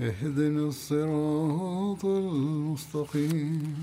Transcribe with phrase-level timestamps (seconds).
[0.00, 3.76] اهدنا الصراط المستقيم.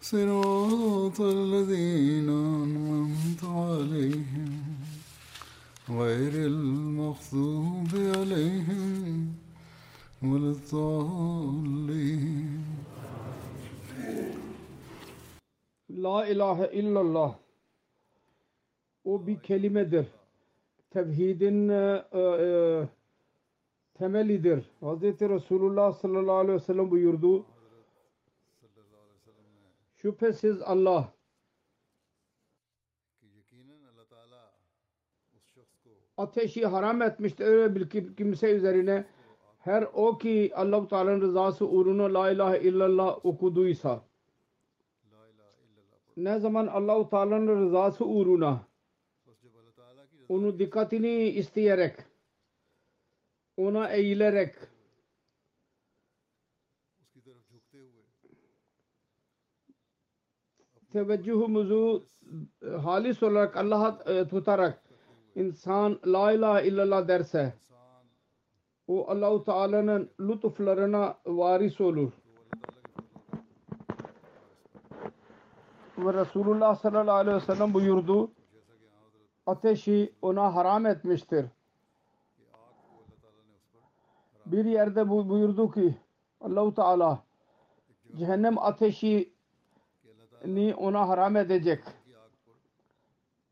[0.00, 4.52] صراط الذين أنعمت عليهم.
[5.90, 9.34] غير المغضوب عليهم
[10.22, 11.72] ولا الضالين.
[15.90, 17.34] La ilahe illallah.
[19.04, 20.06] O bir kelimedir.
[20.94, 22.88] E, e,
[24.02, 24.58] temelidir.
[24.80, 25.02] Hz.
[25.02, 27.44] Resulullah sallallahu aleyhi ve sellem buyurdu.
[29.96, 31.12] Şüphesiz Allah
[36.16, 39.04] ateşi haram etmiştir öyle bir kim- kimse üzerine
[39.58, 44.04] her o ki Allah-u Teala'nın rızası uğruna la ilahe illallah okuduysa
[46.16, 48.66] ne zaman Allah-u Teala'nın rızası uğruna
[50.28, 52.11] onu dikkatini isteyerek
[53.56, 54.54] ona eğilerek
[60.92, 62.02] teveccühümüzü
[62.62, 64.82] e, halis olarak Allah'a e, tutarak
[65.34, 67.54] insan la ilahe illallah derse
[68.86, 72.12] o Allah-u Teala'nın lütuflarına varis olur.
[75.98, 78.32] Ve Resulullah sallallahu aleyhi ve sellem buyurdu
[79.46, 81.46] ateşi ona haram etmiştir.
[84.52, 85.94] Bir yerde bu buyurdu ki
[86.40, 87.22] Allah-u Teala
[88.16, 89.32] cehennem ateşi
[90.46, 91.84] ni ona haram edecek.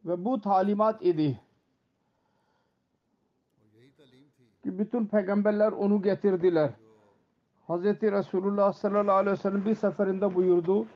[0.04, 1.40] Ve bu talimat idi.
[4.62, 6.70] Ki bütün peygamberler onu getirdiler.
[7.68, 7.84] Hz.
[7.84, 10.86] Resulullah sallallahu aleyhi ve sellem bir seferinde buyurdu.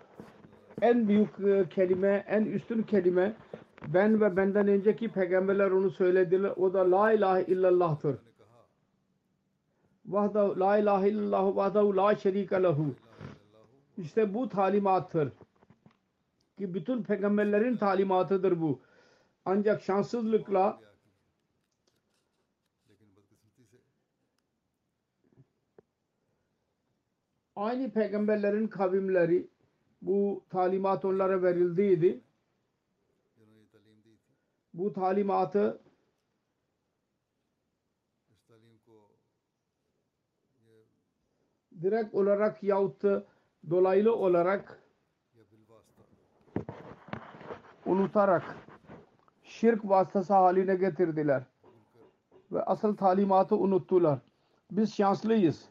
[0.83, 3.35] En büyük e, kelime, en üstün kelime
[3.87, 6.53] ben ve benden önceki peygamberler onu söylediler.
[6.57, 8.17] O da la ilahe illallah'tır.
[10.07, 12.95] Vahda la ilahe illallah vahdahu la şerike lehu.
[13.97, 15.33] İşte bu talimattır.
[16.59, 18.81] Ki bütün peygamberlerin talimatıdır bu.
[19.45, 20.81] Ancak şanssızlıkla
[27.57, 29.49] aynı peygamberlerin kavimleri
[30.03, 32.21] bu talimat onlara verildiydi.
[34.75, 35.84] Bu talimatı
[41.85, 43.03] direkt olarak yahut
[43.71, 44.83] dolaylı olarak
[47.87, 48.57] unutarak
[49.43, 51.43] şirk vasıtası haline getirdiler.
[52.53, 54.19] Ve asıl talimatı unuttular.
[54.71, 55.69] Biz şanslıyız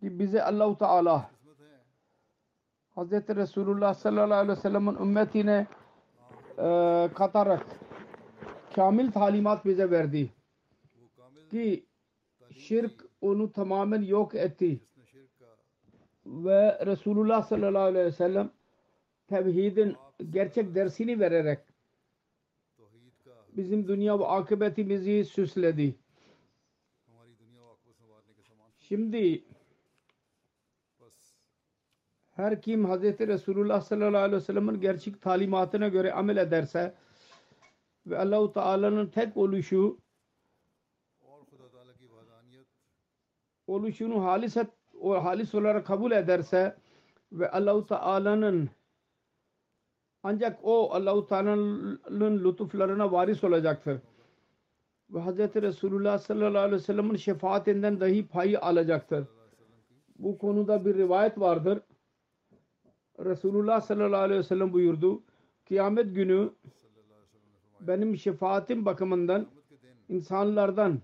[0.00, 1.30] ki bize Allahu Teala
[2.96, 3.12] Hz.
[3.12, 5.66] Resulullah sallallahu aleyhi ve sellem'in ümmetine
[6.58, 7.66] e, katarak
[8.74, 10.32] kamil talimat bize verdi.
[11.50, 11.86] Ki
[12.50, 14.80] şirk onu tamamen yok etti.
[16.26, 18.50] Ve Resulullah sallallahu aleyhi ve sellem
[19.26, 19.96] tevhidin
[20.30, 21.58] gerçek dersini vererek
[23.56, 25.96] bizim dünya ve akıbetimizi süsledi.
[28.78, 29.44] Şimdi
[32.30, 33.02] her kim Hz.
[33.02, 36.94] Resulullah sallallahu aleyhi ve sellem'in gerçek talimatına göre amel ederse
[38.06, 39.98] ve Allah-u Teala'nın tek oluşu
[43.70, 44.70] oluşunu haliset
[45.00, 46.76] o halis olarak kabul ederse
[47.32, 48.70] ve Allah-u Teala'nın
[50.22, 54.00] ancak o Allah-u Teala'nın lütuflarına varis olacaktır.
[55.10, 55.38] Ve Hz.
[55.38, 59.24] Resulullah sallallahu aleyhi ve sellem'in şefaatinden dahi payı alacaktır.
[60.18, 61.80] Bu konuda bir rivayet vardır.
[63.18, 65.22] Resulullah sallallahu aleyhi ve sellem buyurdu.
[65.68, 66.50] Kıyamet günü
[67.80, 69.46] benim şefaatim bakımından
[70.08, 71.00] insanlardan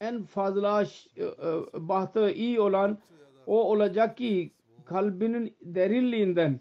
[0.00, 0.82] en fazla
[1.16, 1.28] e, e,
[1.74, 2.98] bahtı iyi olan
[3.46, 4.52] o olacak ki
[4.84, 6.60] kalbinin derinliğinden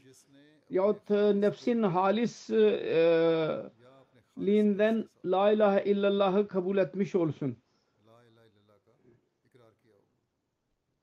[0.69, 3.71] yahut e, nefsin halis e,
[4.37, 7.57] liğinden la ilahe illallah'ı kabul etmiş olsun.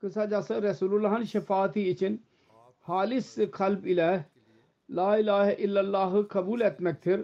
[0.00, 2.22] Kısacası Resulullah'ın şefaati için
[2.80, 4.24] halis kalp ile
[4.90, 7.20] la ilahe illallah'ı kabul etmektir.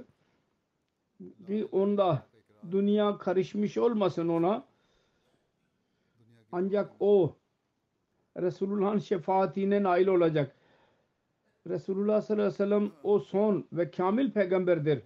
[1.47, 2.27] Ki onda
[2.71, 4.65] dünya karışmış olmasın ona.
[6.53, 7.37] Ancak o
[8.41, 10.57] Resulullah'ın şefaatine nail olacak.
[11.69, 15.03] Resulullah sallallahu aleyhi ve sellem o son ve kamil peygamberdir.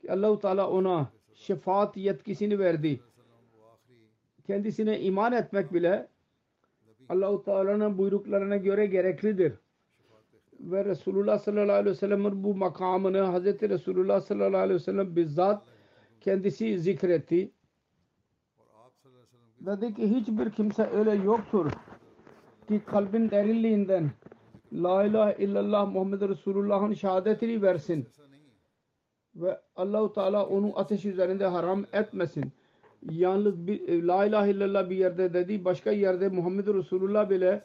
[0.00, 3.00] Ki Allah-u Teala ona şefaat yetkisini verdi.
[4.46, 6.08] Kendisine iman etmek bile
[7.08, 9.52] Allah-u Teala'nın buyruklarına göre gereklidir.
[10.60, 13.44] Ve Resulullah sallallahu aleyhi ve sellem'in bu makamını Hz.
[13.62, 15.62] Resulullah sallallahu aleyhi ve sellem bizzat
[16.20, 17.50] kendisi zikretti.
[19.66, 21.70] Dedi ki hiçbir kimse öyle yoktur
[22.68, 24.10] ki kalbin derinliğinden
[24.72, 28.08] La ilahe illallah Muhammed Resulullah'ın şehadetini versin
[29.34, 32.52] ve Allahu Teala onu ateş üzerinde haram etmesin.
[33.10, 37.64] Yalnız bir, e, La ilahe illallah bir yerde dedi, başka yerde Muhammed Resulullah bile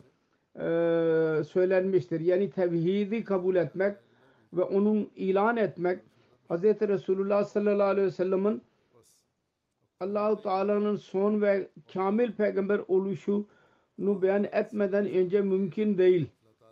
[0.56, 2.20] e, söylenmiştir.
[2.20, 3.98] Yani tevhidi kabul etmek
[4.54, 6.00] ve onun ilan etmek
[6.50, 6.64] Hz.
[6.64, 8.62] Resulullah sallallahu aleyhi ve sellem'in
[10.00, 16.28] Allah-u Teala'nın son ve kamil peygamber oluşunu beyan etmeden önce mümkün değil.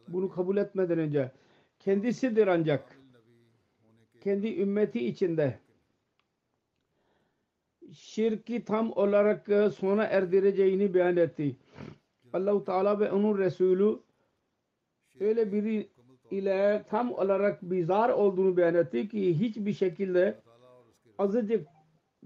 [0.07, 1.31] Bunu kabul etmeden önce.
[1.80, 3.00] Kendisidir ancak.
[4.22, 5.60] Kendi ümmeti içinde
[7.94, 11.56] şirki tam olarak sona erdireceğini beyan etti.
[12.33, 14.00] Allah-u Teala ve onun Resulü
[15.19, 15.89] öyle biri
[16.31, 20.39] ile tam olarak bizar olduğunu beyan etti ki hiçbir şekilde
[21.18, 21.68] azıcık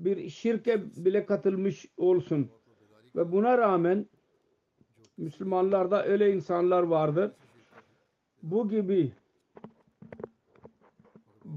[0.05, 2.49] bir şirke bile katılmış olsun.
[3.15, 4.05] Ve buna rağmen
[5.17, 7.31] Müslümanlarda öyle insanlar vardır.
[8.43, 9.11] Bu gibi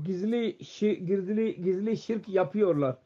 [0.05, 0.59] gizli
[1.07, 2.97] gizli gizli şirk yapıyorlar.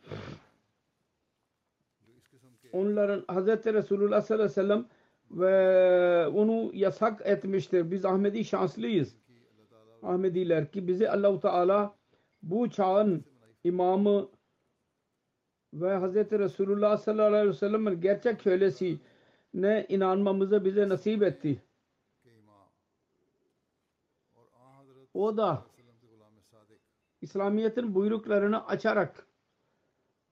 [2.73, 3.47] Onların Hz.
[3.47, 4.87] Resulullah sallallahu aleyhi ve sellem
[5.31, 7.91] ve onu yasak etmiştir.
[7.91, 9.17] Biz Ahmedi şanslıyız.
[10.03, 11.95] Ahmediler ki bizi Allahu Teala
[12.43, 13.25] bu çağın
[13.65, 14.29] imamı
[15.81, 16.15] ve Hz.
[16.33, 18.99] Resulullah sallallahu aleyhi ve sellem'in gerçek kölesi
[19.55, 21.63] ne inanmamızı bize nasip etti.
[25.15, 25.65] O da
[27.21, 29.27] İslamiyet'in buyruklarını açarak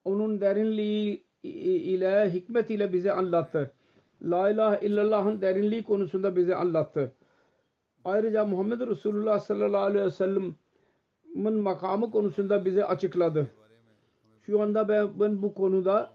[0.04, 3.74] onun derinliği ile hikmet ile bize anlattı.
[4.22, 7.12] La ilahe illallah'ın derinliği konusunda bize anlattı.
[8.04, 13.50] Ayrıca Muhammed Resulullah sallallahu aleyhi ve sellem'in makamı konusunda bize açıkladı.
[14.46, 16.14] Şu anda ben, ben bu konuda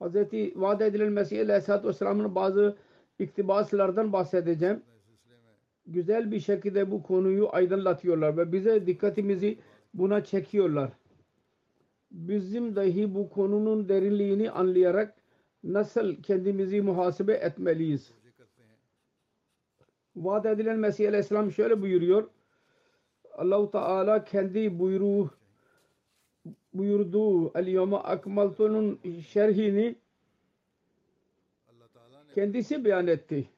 [0.00, 0.16] Hz.
[0.56, 2.76] vaat edilen Mesih Aleyhisselatü Vesselam'ın bazı
[3.18, 4.82] iktibaslardan bahsedeceğim.
[5.86, 9.58] Güzel bir şekilde bu konuyu aydınlatıyorlar ve bize dikkatimizi
[9.94, 10.90] buna çekiyorlar.
[12.10, 15.14] Bizim dahi bu konunun derinliğini anlayarak
[15.64, 18.12] nasıl kendimizi muhasebe etmeliyiz.
[20.16, 22.30] Vaat edilen Mesih Aleyhisselam şöyle buyuruyor.
[23.32, 25.30] Allah-u Teala kendi buyruğu
[26.78, 29.96] buyurduğu El-Yevme Akmaltu'nun şerhini
[32.34, 33.48] kendisi beyan etti.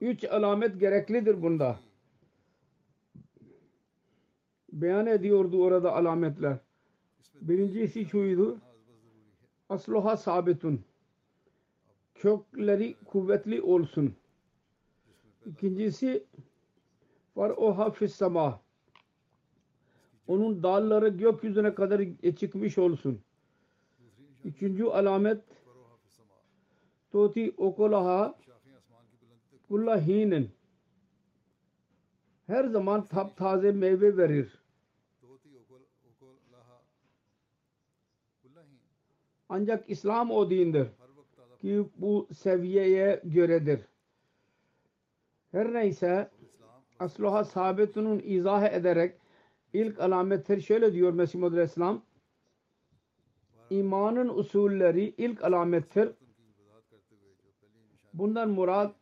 [0.00, 1.80] Üç alamet gereklidir bunda.
[4.72, 6.58] Beyan ediyordu orada alametler.
[7.40, 8.60] Birincisi şuydu.
[9.68, 10.84] Asluha sabitun.
[12.14, 14.14] Kökleri kuvvetli olsun.
[15.46, 16.24] İkincisi
[17.36, 18.63] var oha fissama.
[20.26, 22.02] Onun dalları gökyüzüne kadar
[22.38, 23.20] çıkmış olsun.
[24.44, 25.40] Üçüncü alamet
[27.14, 28.38] Toti okolaha
[29.68, 30.50] kullahinin
[32.46, 34.58] her zaman taptaze meyve verir.
[39.48, 40.88] Ancak İslam o dindir
[41.60, 43.80] ki bu seviyeye göredir.
[45.52, 46.30] Her neyse
[46.98, 49.23] asluha sabitunun izah ederek
[49.74, 52.02] ilk alamettir şöyle diyor Mesih Muhammed Aleyhisselam
[53.70, 56.10] imanın usulleri ilk alamettir.
[58.12, 58.94] Bundan murad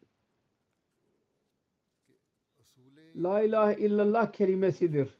[3.17, 5.19] La ilahe illallah kelimesidir.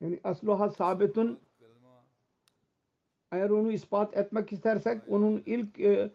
[0.00, 1.40] Yani asluha sabitun
[3.32, 6.10] eğer onu ispat etmek istersek onun ilk e,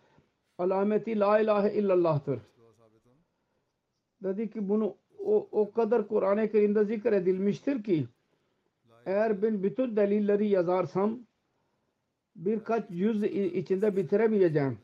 [0.57, 2.39] alameti La ilahe illallah'tır.
[4.23, 8.07] Dedi ki bunu o, o kadar Kur'an-ı Kerim'de zikredilmiştir ki
[9.05, 11.19] eğer ben bütün delilleri yazarsam
[12.35, 14.77] birkaç yüz içinde bitiremeyeceğim.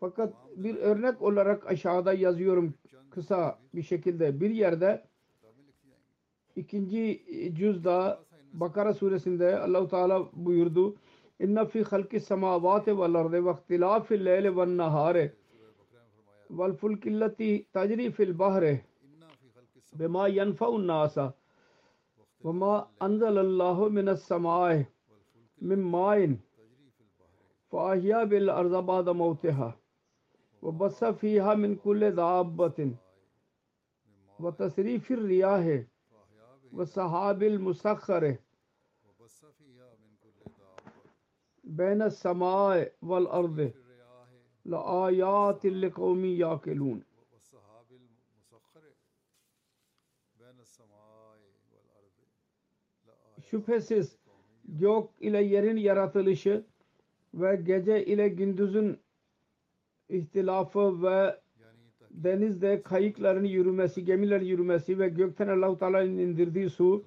[0.00, 2.74] Fakat bir örnek olarak aşağıda yazıyorum
[3.10, 4.40] kısa bir şekilde.
[4.40, 5.04] Bir yerde
[6.56, 7.24] ikinci
[7.54, 10.96] cüzda Bakara suresinde Allahu Teala buyurdu.
[11.40, 15.32] İnne fi halki semavati vel ardı ve ihtilafil leyli ven nahari
[16.58, 18.64] والفلک اللتی تجری فی البحر
[19.92, 21.18] بما ينفع الناس
[22.44, 22.72] وما
[23.06, 24.72] انزل اللہ من السماء
[25.70, 26.34] من مائن
[27.72, 29.70] فاہیا بالارض بعد موتها
[30.62, 32.80] وبس فیہا من کل دعابت
[34.38, 35.68] وتصریف الریاح
[36.72, 38.24] وصحاب المسخر
[41.64, 43.60] بین السماء والارض
[44.66, 45.92] la ayatil li.
[53.50, 54.16] Şüphesiz
[54.78, 56.64] yok ile yerin yaratılışı
[57.34, 58.98] ve gece ile gündüzün
[60.08, 61.40] ihtilafı ve
[62.10, 67.04] denizde kayıkların yürümesi, gemilerin yürümesi ve gökten Allah-u Teala'nın indirdiği su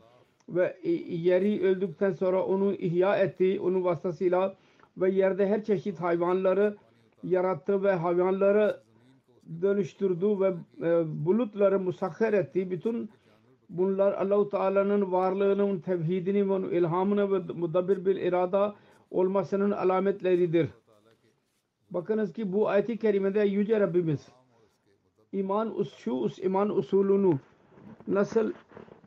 [0.50, 0.78] ve
[1.10, 4.56] yeri öldükten sonra onu ihya etti, onun vasıtasıyla
[4.98, 6.76] ve yerde her çeşit hayvanları
[7.24, 8.80] yarattı ve hayvanları
[9.62, 12.72] dönüştürdü ve e, bulutları musahhar etti.
[12.72, 13.10] Bütün
[13.70, 18.76] bunlar Allah-u Teala'nın varlığının tevhidini ve ilhamını ve mudabbir bil irada
[19.12, 20.70] olmasının alametleridir.
[21.92, 24.28] Bakınız ki bu ayet-i kerimede Yüce Rabbimiz
[25.32, 27.40] iman us şu us iman usulunu
[28.08, 28.52] nasıl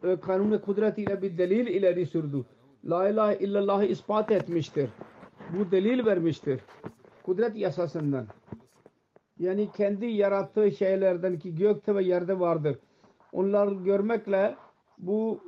[0.04, 2.44] e, kanun kudret ile bir delil ileri sürdü.
[2.84, 4.90] La ilahe illallah'ı ispat etmiştir.
[5.58, 6.60] Bu delil vermiştir.
[7.26, 8.26] Kudret yasasından.
[9.38, 12.78] Yani kendi yarattığı şeylerden ki gökte ve yerde vardır.
[13.32, 14.56] Onları görmekle
[14.98, 15.40] bu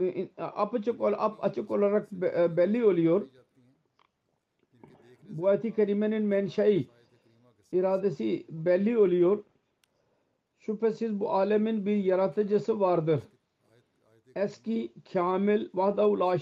[0.00, 1.00] e, e, apaçık,
[1.40, 3.28] açık olarak e, belli oluyor.
[5.28, 6.88] Bu ayet-i kerimenin menşei
[7.72, 9.44] iradesi belli oluyor.
[10.58, 13.20] Şüphesiz bu alemin bir yaratıcısı vardır.
[14.36, 16.38] Eski, kamil, vahdahu la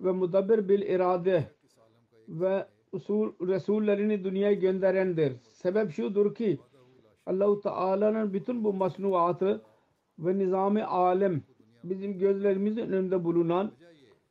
[0.00, 1.44] ve mudabbir bil irade
[2.28, 5.32] ve usul Resullerini dünyaya gönderendir.
[5.52, 6.58] Sebep şudur ki
[7.26, 9.62] Allah-u Teala'nın bütün bu masnuatı
[10.18, 11.42] ve nizam-ı alem
[11.84, 13.72] bizim gözlerimizin önünde bulunan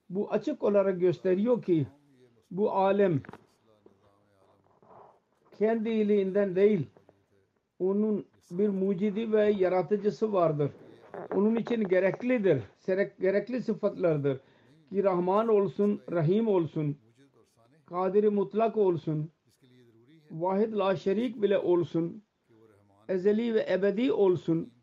[0.09, 1.87] bu açık olarak gösteriyor ki
[2.51, 3.21] bu alem
[5.59, 6.87] kendiliğinden değil
[7.79, 10.71] onun bir mucidi ve yaratıcısı vardır.
[11.35, 12.61] Onun için gereklidir.
[12.79, 14.39] Serek- Gerekli sıfatlardır.
[14.89, 16.97] Ki Rahman olsun, Rahim olsun,
[17.93, 19.31] Kadir-i mutlak olsun,
[20.31, 22.23] Vahid la şerik bile olsun,
[23.09, 24.73] ezeli ve ebedi olsun,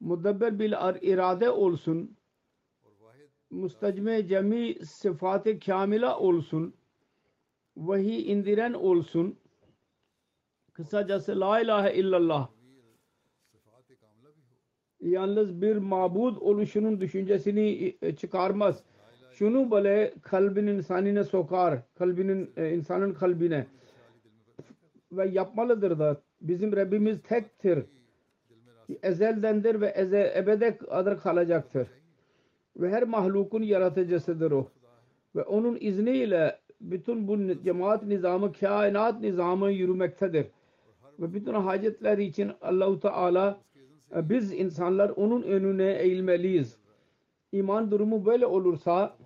[0.00, 2.16] mudabber bil irade olsun,
[3.50, 6.74] mustacme cemi sıfatı kamila olsun,
[7.76, 9.38] vahiy indiren olsun,
[10.72, 12.48] kısacası la ilahe illallah.
[15.00, 18.84] Yalnız bir mabud oluşunun düşüncesini e, çıkarmaz.
[19.38, 21.78] Şunu böyle kalbin insanine sokar.
[21.98, 23.66] Kalbinin e, insanın kalbine
[25.12, 27.84] ve yapmalıdır da bizim Rabbimiz tektir.
[29.02, 31.88] Ezeldendir ve eze, ebede kadar kalacaktır.
[32.76, 34.68] Ve her mahlukun yaratıcısıdır o.
[35.36, 40.46] Ve onun izniyle bütün bu cemaat nizamı, kainat nizamı yürümektedir.
[41.18, 43.60] Ve bütün hacetler için Allahu Teala
[44.16, 46.76] e, biz insanlar onun önüne eğilmeliyiz.
[47.52, 49.16] İman durumu böyle olursa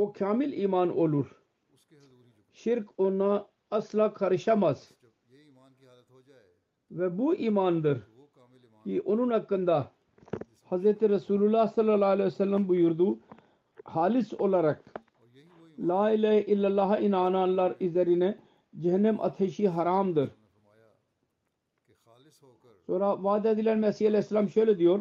[0.00, 1.26] o kamil iman olur.
[2.52, 4.92] Şirk ona asla karışamaz.
[6.90, 7.98] Ve bu imandır
[8.84, 9.90] ki onun hakkında
[10.70, 10.84] Hz.
[10.84, 13.18] Resulullah sallallahu aleyhi ve sellem buyurdu.
[13.84, 14.84] Halis olarak
[15.78, 18.38] La ilahe illallah'a inananlar üzerine
[18.78, 20.30] cehennem ateşi haramdır.
[22.86, 25.00] Sonra vaat edilen Mesih aleyhisselam şöyle diyor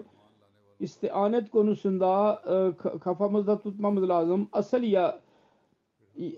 [0.80, 2.56] istianet konusunda e,
[3.00, 4.50] kafamızda tutmamız lazım.
[4.52, 5.20] Asıl ya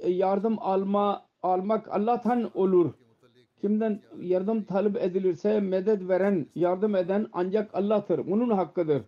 [0.05, 2.93] yardım alma almak Allah'tan olur.
[3.61, 8.31] Kimden yardım talep edilirse medet veren, yardım eden ancak Allah'tır.
[8.31, 9.03] Bunun hakkıdır.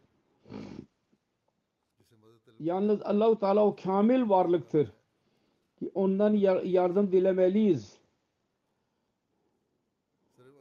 [2.59, 4.91] Yalnız Allahu Teala o kamil varlıktır.
[5.79, 7.97] Ki ondan yardım dilemeliyiz.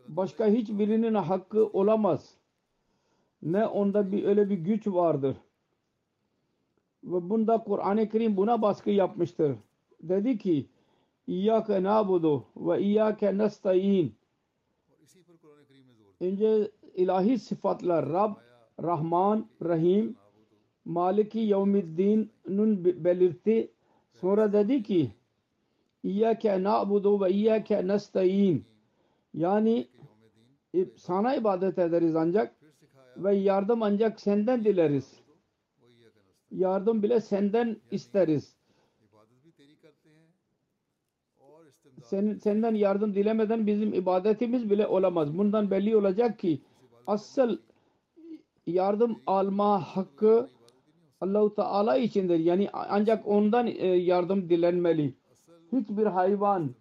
[0.08, 2.41] Başka hiçbirinin hakkı olamaz
[3.42, 5.36] ne onda bir öyle bir güç vardır.
[7.04, 9.56] Ve bunda Kur'an-ı Kerim buna baskı yapmıştır.
[10.02, 10.66] Dedi ki
[11.26, 14.12] İyyâke nâbudu ve İyyâke nestaîn
[16.20, 18.34] İnce ilahi sıfatlar Rab,
[18.82, 20.16] Rahman, Rahim,
[20.84, 23.72] Maliki Yevmiddin'un belirtti.
[24.12, 25.10] Sonra dedi ki
[26.02, 28.64] İyyâke na'budu ve İyyâke nestaîn
[29.34, 29.88] Yani
[30.74, 32.61] e, sana ibadet ederiz ancak
[33.16, 35.20] ve yardım ancak senden dileriz.
[36.50, 38.56] Yardım bile senden isteriz.
[42.02, 45.38] Sen, senden yardım dilemeden bizim ibadetimiz bile olamaz.
[45.38, 46.60] Bundan belli olacak ki
[47.06, 47.58] asıl
[48.66, 50.48] yardım alma hakkı
[51.20, 52.38] Allahu Teala içindir.
[52.38, 55.14] Yani ancak ondan e, yardım dilenmeli.
[55.72, 56.74] Hiçbir hayvan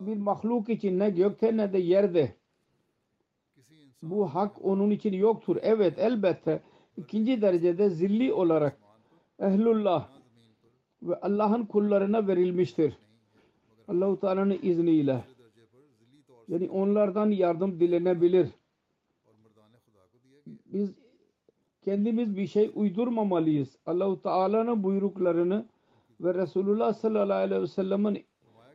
[0.00, 2.34] bir mahluk için ne gökte ne de yerde
[4.10, 5.56] bu hak onun için yoktur.
[5.62, 6.62] Evet elbette
[6.96, 8.78] ikinci derecede zilli olarak
[9.38, 10.08] ehlullah
[11.02, 12.96] ve Allah'ın kullarına verilmiştir.
[13.88, 15.24] Allahu Teala'nın izniyle.
[16.48, 18.48] Yani onlardan yardım dilenebilir.
[20.46, 20.94] Biz
[21.84, 23.78] kendimiz bir şey uydurmamalıyız.
[23.86, 25.66] Allahu Teala'nın buyruklarını
[26.20, 28.24] ve Resulullah sallallahu aleyhi ve sellem'in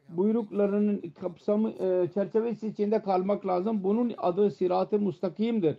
[0.10, 3.84] buyruklarının kapsamı e, çerçevesi içinde kalmak lazım.
[3.84, 5.78] Bunun adı sirat-ı mustakimdir.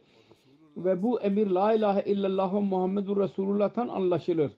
[0.77, 4.53] Ve bu emir la ilahe illallah ve Muhammedur Resulullah'tan anlaşılır.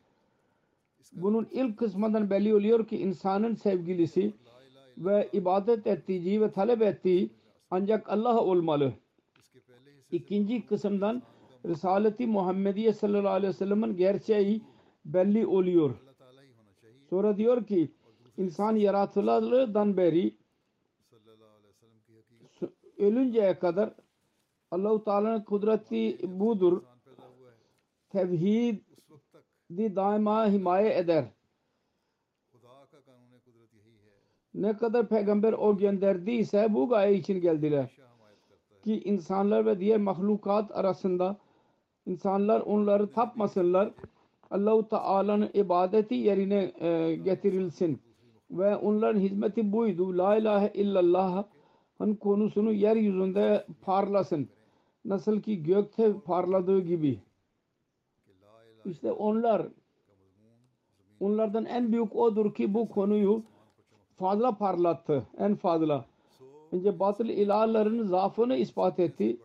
[1.12, 4.32] Bunun ilk kısmından belli oluyor ki insanın sevgilisi
[4.98, 7.30] ve ibadet ettiği ve talep ettiği
[7.70, 8.92] ancak Allah olmalı.
[10.10, 11.22] İkinci kısımdan
[11.66, 14.62] Risaleti Muhammediye sallallahu aleyhi ve sellem'in gerçeği
[15.04, 15.94] belli oluyor.
[17.10, 17.90] Sonra diyor ki
[18.38, 20.36] insan yaratılırdan beri
[22.98, 23.94] ölünceye kadar
[24.70, 26.82] Allahu Teala'nın kudreti budur.
[28.10, 31.24] Tevhidi daima himaye eder.
[34.54, 37.90] Ne kadar peygamber o gönderdiyse bu gaye için geldiler.
[38.84, 41.36] Ki insanlar ve diğer mahlukat arasında
[42.06, 43.92] insanlar onları tapmasınlar.
[44.50, 48.00] Allahu Teala'nın ibadeti yerine e, getirilsin
[48.52, 50.18] ve onların hizmeti buydu.
[50.18, 54.48] La ilahe illallah'ın konusunu yeryüzünde parlasın.
[55.04, 57.20] Nasıl ki gökte parladığı gibi.
[58.84, 59.68] İşte onlar
[61.20, 63.42] onlardan en büyük odur ki bu konuyu
[64.16, 65.26] fazla parlattı.
[65.38, 66.04] En fazla.
[66.72, 69.36] Önce batıl ilahların zaafını ispat etti.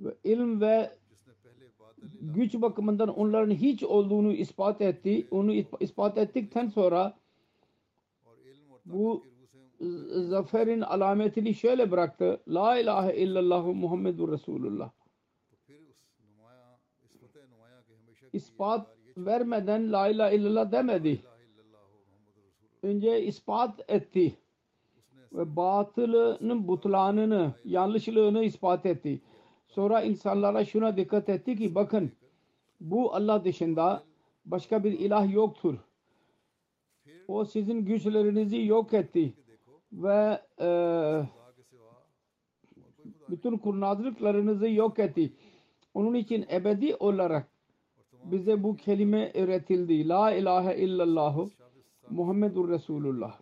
[0.00, 0.99] Ve ilm ve
[2.20, 5.28] güç bakımından onların hiç olduğunu ispat etti.
[5.30, 7.18] Onu ispat ettikten sonra
[8.86, 9.24] bu
[10.10, 12.40] zaferin alametini şöyle bıraktı.
[12.48, 14.90] La ilahe illallah Muhammedur Resulullah.
[18.32, 21.20] İspat vermeden la ilahe illallah demedi.
[22.82, 24.36] Önce ispat etti.
[25.32, 29.20] Ve batılının butlanını, yanlışlığını ispat etti.
[29.70, 32.12] Sonra insanlara şuna dikkat etti ki bakın
[32.80, 34.02] bu Allah dışında
[34.44, 35.78] başka bir ilah yoktur.
[37.28, 39.34] O sizin güçlerinizi yok etti
[39.92, 40.68] ve e,
[43.28, 45.32] bütün kurnazlıklarınızı yok etti.
[45.94, 47.48] Onun için ebedi olarak
[48.24, 50.08] bize bu kelime öğretildi.
[50.08, 51.38] La ilahe illallah
[52.10, 53.40] Muhammedur Resulullah.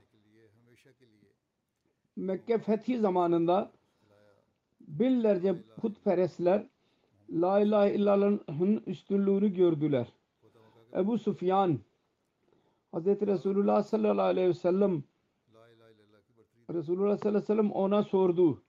[2.16, 3.70] Mekke fethi zamanında
[4.88, 6.66] Binlerce putperestler
[7.30, 10.06] La ilahe illallah'ın üstünlüğünü gördüler.
[10.94, 11.78] Ebu Sufyan
[12.94, 13.06] Hz.
[13.06, 15.02] Resulullah sallallahu aleyhi ve sellem
[16.70, 18.62] Resulullah sallallahu aleyhi ve sellem ona sordu.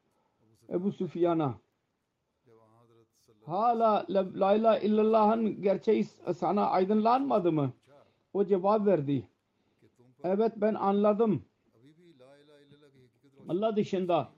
[0.70, 1.60] Ebu Sufyan'a
[3.46, 6.04] hala la ilahe illallah'ın gerçeği
[6.36, 7.74] sana aydınlanmadı mı?
[8.34, 9.30] O cevap verdi.
[10.24, 11.46] Evet ben anladım.
[13.48, 14.30] Allah dışında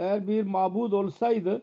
[0.00, 1.62] eğer bir mabud olsaydı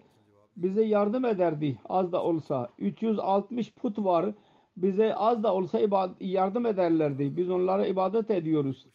[0.57, 2.69] bize yardım ederdi az da olsa.
[2.77, 4.33] 360 put var
[4.77, 5.79] bize az da olsa
[6.19, 7.37] yardım ederlerdi.
[7.37, 8.87] Biz onlara ibadet ediyoruz.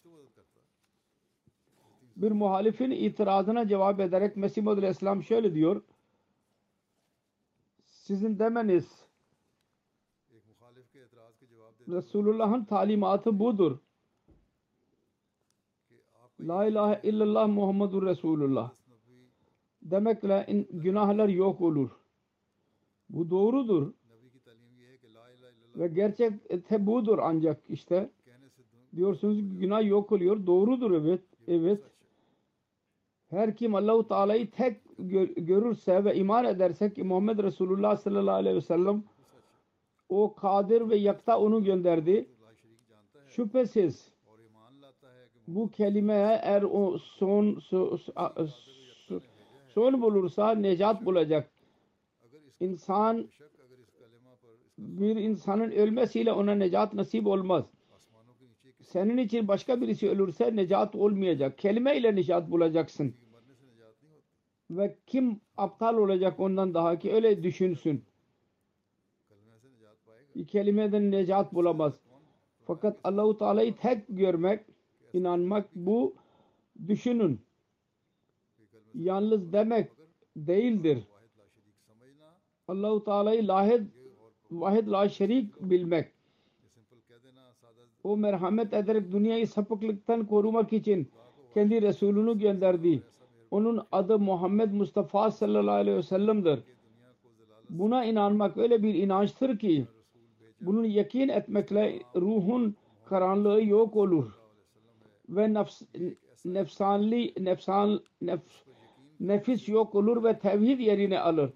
[2.16, 5.83] Bir muhalifin itirazına cevap ederek Mesih Modül İslam şöyle diyor.
[7.85, 9.05] Sizin demeniz
[11.88, 13.78] Resulullah'ın talimatı budur.
[16.40, 18.70] La ilahe illallah Muhammedur Resulullah
[19.82, 21.90] demekle in, günahlar yok olur.
[23.08, 23.92] Bu doğrudur.
[25.76, 28.10] Ve gerçek e, te budur ancak işte.
[28.96, 30.46] Diyorsunuz ki günah yok oluyor.
[30.46, 31.20] Doğrudur evet.
[31.48, 31.82] Evet.
[33.30, 34.80] Her kim Allahu Teala'yı tek
[35.36, 39.04] görürse ve iman ederse ki Muhammed Resulullah sallallahu aleyhi ve sellem
[40.08, 42.28] o kadir ve yakta onu gönderdi.
[43.26, 44.12] Şüphesiz
[45.46, 48.48] bu kelimeye er o son, son, son
[49.74, 51.50] Sol bulursa necat bulacak.
[52.61, 53.28] İnsan
[54.78, 57.64] bir insanın ölmesiyle ona necat nasip olmaz.
[58.82, 61.58] Senin için başka birisi ölürse necat olmayacak.
[61.58, 63.14] Kelime ile necat bulacaksın.
[64.70, 68.04] Ve kim aptal olacak ondan daha ki öyle düşünsün.
[70.48, 72.00] Kelimeden necat bulamaz.
[72.66, 74.61] Fakat Allahu Teala'yı tek görmek,
[75.12, 76.14] inanmak bu
[76.88, 77.40] düşünün
[78.94, 79.90] yalnız demek
[80.37, 81.05] değildir.
[82.68, 83.83] Allahu Teala'yı lahid
[84.50, 86.09] vahid la şerik bilmek.
[88.05, 91.09] O merhamet ederek dünyayı sapıklıktan korumak için
[91.55, 93.02] kendi Resulünü gönderdi.
[93.50, 96.61] Onun adı Muhammed Mustafa sallallahu aleyhi ve sellem'dir.
[97.70, 99.87] Buna inanmak öyle bir inançtır ki
[100.61, 104.33] bunu yakin etmekle ruhun karanlığı yok olur
[105.28, 105.83] ve nefs,
[106.44, 108.62] nefsanli nefsan nefs,
[109.22, 111.50] nefis yok olur ve tevhid yerine alır.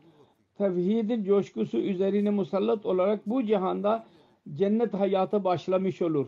[0.59, 4.07] Tevhidin coşkusu üzerine musallat olarak bu cihanda
[4.55, 6.26] cennet hayatı başlamış olur.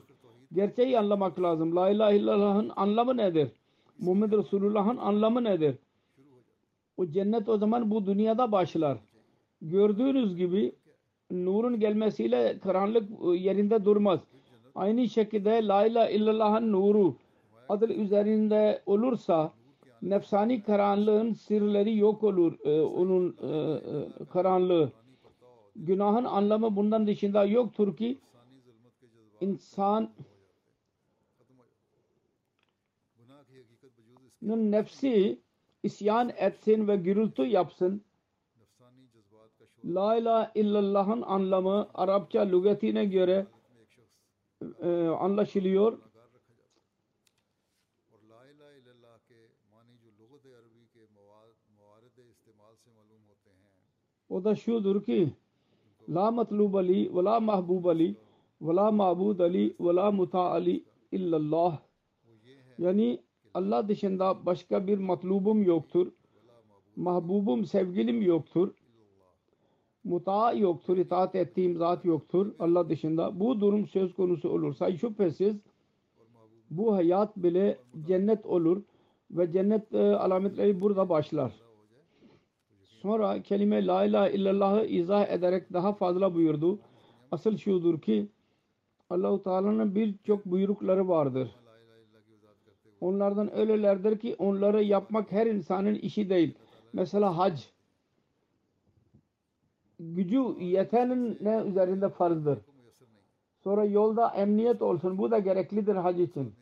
[0.53, 1.77] Gerçeği anlamak lazım.
[1.77, 3.49] La ilahe illallah'ın anlamı nedir?
[3.99, 5.75] Muhammed Resulullah'ın anlamı nedir?
[6.97, 8.99] O cennet o zaman bu dünyada başlar.
[9.63, 10.73] Gördüğünüz gibi
[11.31, 14.21] nurun gelmesiyle karanlık e, yerinde durmaz.
[14.75, 17.17] Aynı şekilde la ilahe illallah'ın nuru
[17.69, 19.53] adıl üzerinde olursa
[20.03, 22.59] nefsani karanlığın sırları yok olur.
[22.65, 24.93] Ee, onun e, e, karanlığı.
[25.77, 28.19] Günahın anlamı bundan dışında yoktur ki
[29.41, 30.11] insan
[34.43, 35.39] nefsi
[35.83, 38.05] isyan etsin ve gürültü yapsın.
[39.85, 43.47] La ilahe illallah'ın anlamı Arapça lügatine göre
[44.83, 45.99] e, anlaşılıyor.
[54.31, 55.33] O da şudur ki
[56.09, 58.17] La matlub Ali ve la mahbub Ali
[58.63, 61.79] ve la mabud Ali ve la muta Ali illallah
[62.79, 63.19] yani
[63.55, 66.13] Allah dışında başka bir matlubum yoktur.
[66.97, 68.75] Mahbubum, sevgilim yoktur.
[70.05, 73.41] Muta yoktur, itaat ettiğim zat yoktur Allah dışında.
[73.41, 75.57] Bu durum söz konusu olursa şüphesiz
[76.71, 78.83] bu hayat bile cennet olur
[79.31, 81.68] ve cennet e, alametleri burada başlar.
[83.03, 86.79] Sonra kelime la ilahe illallah'ı izah ederek daha fazla buyurdu.
[87.33, 88.29] Asıl şudur ki
[89.11, 91.57] Allahu Teala'nın birçok buyrukları vardır.
[93.01, 96.55] Onlardan öylelerdir ki onları yapmak her insanın işi değil.
[96.93, 97.61] Mesela hac
[100.01, 102.59] gücü yetenin ne üzerinde farzdır.
[103.65, 105.19] Sonra yolda emniyet olsun.
[105.19, 106.55] Bu da gereklidir hac için.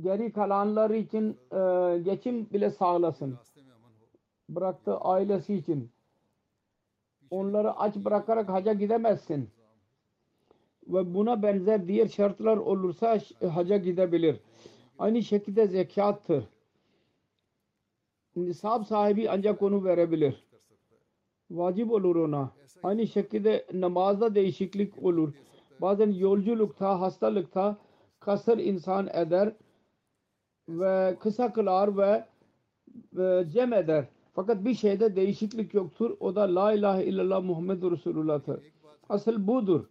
[0.00, 3.38] Geri kalanlar için e, geçim bile sağlasın
[4.48, 5.90] bıraktığı ailesi için.
[7.30, 9.50] Onları aç bırakarak haca gidemezsin.
[10.88, 14.40] Ve buna benzer diğer şartlar olursa e, haca gidebilir.
[14.98, 16.44] Aynı şekilde zekattır.
[18.36, 20.44] Nisab sahibi ancak onu verebilir.
[21.50, 22.50] Vacip olur ona.
[22.82, 25.32] Aynı şekilde namazda değişiklik olur.
[25.80, 27.76] Bazen yolculukta, hastalıkta
[28.20, 29.52] kasır insan eder
[30.68, 32.24] ve kısa kılar ve,
[33.12, 34.04] ve cem eder.
[34.38, 36.16] Fakat bir şeyde değişiklik yoktur.
[36.20, 38.60] O da La ilahe illallah Muhammedur Resulullah'tır.
[39.08, 39.84] Asıl budur.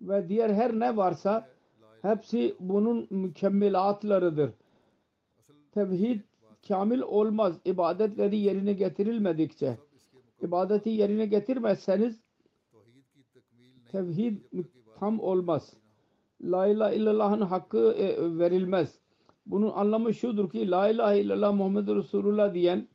[0.00, 1.48] Ve diğer her ne varsa
[2.02, 4.50] hepsi bunun mükemmelatlarıdır.
[5.72, 6.20] Tevhid
[6.68, 7.60] kamil olmaz.
[7.64, 9.78] İbadetleri yerine getirilmedikçe.
[10.42, 12.20] İbadeti yerine getirmezseniz
[13.92, 14.38] tevhid
[14.98, 15.72] tam olmaz.
[16.42, 18.98] La ilahe illallah'ın hakkı e, verilmez.
[19.46, 22.88] Bunun anlamı şudur ki La ilahe illallah Muhammed Resulullah diyen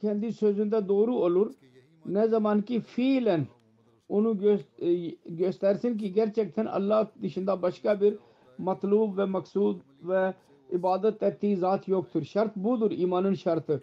[0.00, 1.52] kendi sözünde doğru olur.
[2.06, 3.46] Ne zaman ki fiilen
[4.08, 8.14] onu gö- e, göstersin ki gerçekten Allah dışında başka bir
[8.58, 10.34] matlub ve maksud ve
[10.70, 12.24] ibadet ettiği zat yoktur.
[12.24, 13.82] Şart budur imanın şartı.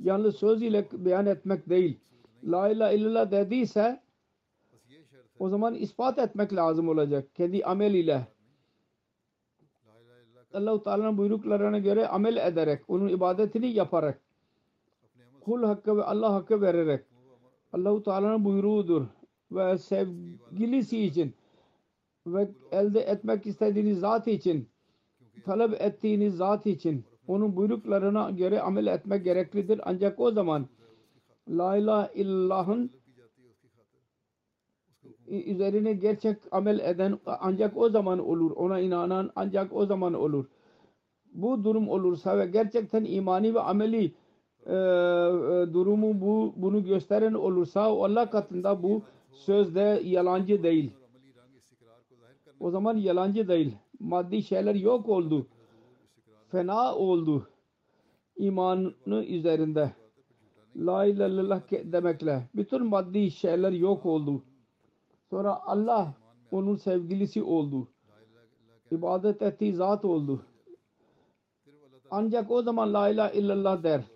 [0.00, 2.00] Yalnız söz ile beyan etmek değil.
[2.44, 4.00] La ilahe illallah dediyse
[5.38, 7.34] o zaman ispat etmek lazım olacak.
[7.34, 8.26] Kendi amel ile.
[10.54, 14.20] Allah-u Teala'nın buyruklarına göre amel ederek, onun ibadetini yaparak
[15.44, 17.04] kul hakkı ve Allah hakkı vererek
[17.72, 19.06] Allahu Teala'nın buyruğudur
[19.52, 21.34] ve sevgilisi için
[22.26, 24.68] ve elde etmek istediğiniz zat için
[25.44, 29.80] talep ettiğiniz zat için onun buyruklarına göre amel etmek gereklidir.
[29.84, 30.66] Ancak o zaman
[31.48, 32.90] La ilahe illahın
[35.26, 38.50] üzerine gerçek amel eden ancak o zaman olur.
[38.50, 40.44] Ona inanan ancak o zaman olur.
[41.32, 44.14] Bu durum olursa ve gerçekten imani ve ameli
[44.66, 50.92] ee, e, durumu bu bunu gösteren olursa Allah katında bu sözde yalancı değil.
[52.60, 53.74] O zaman yalancı değil.
[54.00, 55.46] Maddi şeyler yok oldu.
[56.48, 57.48] Fena oldu.
[58.36, 59.92] İmanı üzerinde.
[60.76, 62.48] La ilallah demekle.
[62.54, 64.42] Bütün maddi şeyler yok oldu.
[65.30, 66.14] Sonra Allah
[66.50, 67.88] onun sevgilisi oldu.
[68.90, 70.42] İbadet ettiği zat oldu.
[72.10, 74.13] Ancak o zaman la ilahe illallah der.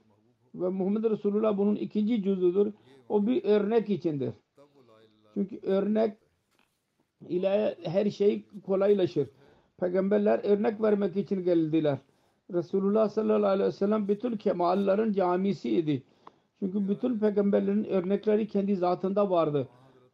[0.54, 2.72] Ve Muhammed Resulullah bunun ikinci cüzüdür.
[3.08, 4.32] O bir örnek içindir.
[5.34, 6.16] Çünkü örnek
[7.28, 9.28] ile her şey kolaylaşır.
[9.80, 11.98] Peygamberler örnek vermek için geldiler.
[12.52, 16.02] Resulullah sallallahu aleyhi ve sellem bütün kemalların camisiydi.
[16.58, 19.68] Çünkü bütün peygamberlerin örnekleri kendi zatında vardı.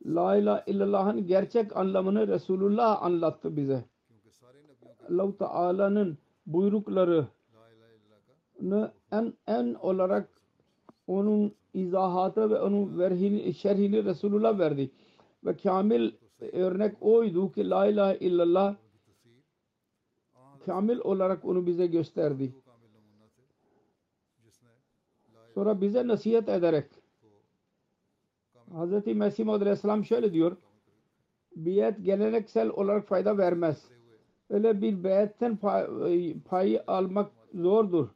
[0.07, 3.85] La ilahe illallah'ın gerçek anlamını Resulullah anlattı bize.
[5.11, 7.27] Allah-u Teala'nın buyrukları
[9.12, 10.29] en en olarak
[11.07, 14.90] onun izahatı ve onun verhini, şerhini Resulullah verdi.
[15.45, 16.12] Ve kamil
[16.53, 18.77] örnek oydu ki La ilahe illallah
[20.67, 22.55] kamil olarak onu bize gösterdi.
[25.55, 26.90] Sonra bize nasihat ederek
[28.71, 29.07] Hz.
[29.07, 30.57] Mesih Muhammed Aleyhisselam şöyle diyor
[31.57, 33.85] biyet geleneksel olarak fayda vermez.
[34.51, 35.87] Öyle bir biyetten pay,
[36.40, 38.09] payı almak zordur.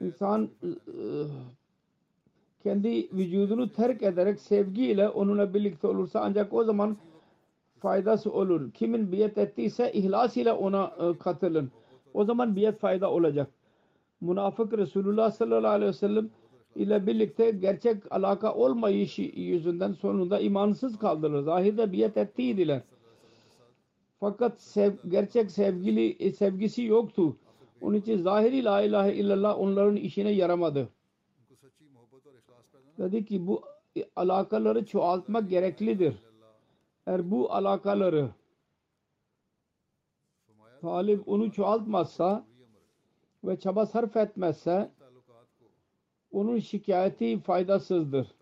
[0.00, 1.28] İnsan ıı,
[2.62, 6.96] kendi vücudunu terk ederek sevgiyle onunla birlikte olursa ancak o zaman
[7.78, 8.70] faydası olur.
[8.72, 11.70] Kimin biyet ettiyse ihlas ile ona ıı, katılın.
[12.14, 13.50] O zaman biyet fayda olacak.
[14.20, 16.30] Münafık Resulullah sallallahu aleyhi ve sellem
[16.76, 21.42] ile birlikte gerçek alaka olmayışı yüzünden sonunda imansız kaldılar.
[21.42, 22.82] Zahirde biyet ettiydiler.
[24.20, 27.36] Fakat sev, gerçek sevgili sevgisi yoktu.
[27.80, 30.88] Onun için zahiri la ilahe illallah onların işine yaramadı.
[32.98, 33.62] Dedi ki bu
[34.16, 36.16] alakaları çoğaltmak gereklidir.
[37.06, 38.30] Eğer bu alakaları
[40.80, 42.44] talip onu çoğaltmazsa
[43.44, 44.90] ve çaba sarf etmezse
[46.32, 48.34] onun şikayeti faydasızdır.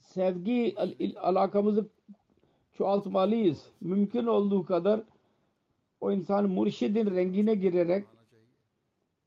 [0.00, 1.88] Sevgi al alakamızı
[2.72, 3.66] çoğaltmalıyız.
[3.80, 5.00] Mümkün olduğu kadar
[6.00, 8.06] o insan mürşidin rengine girerek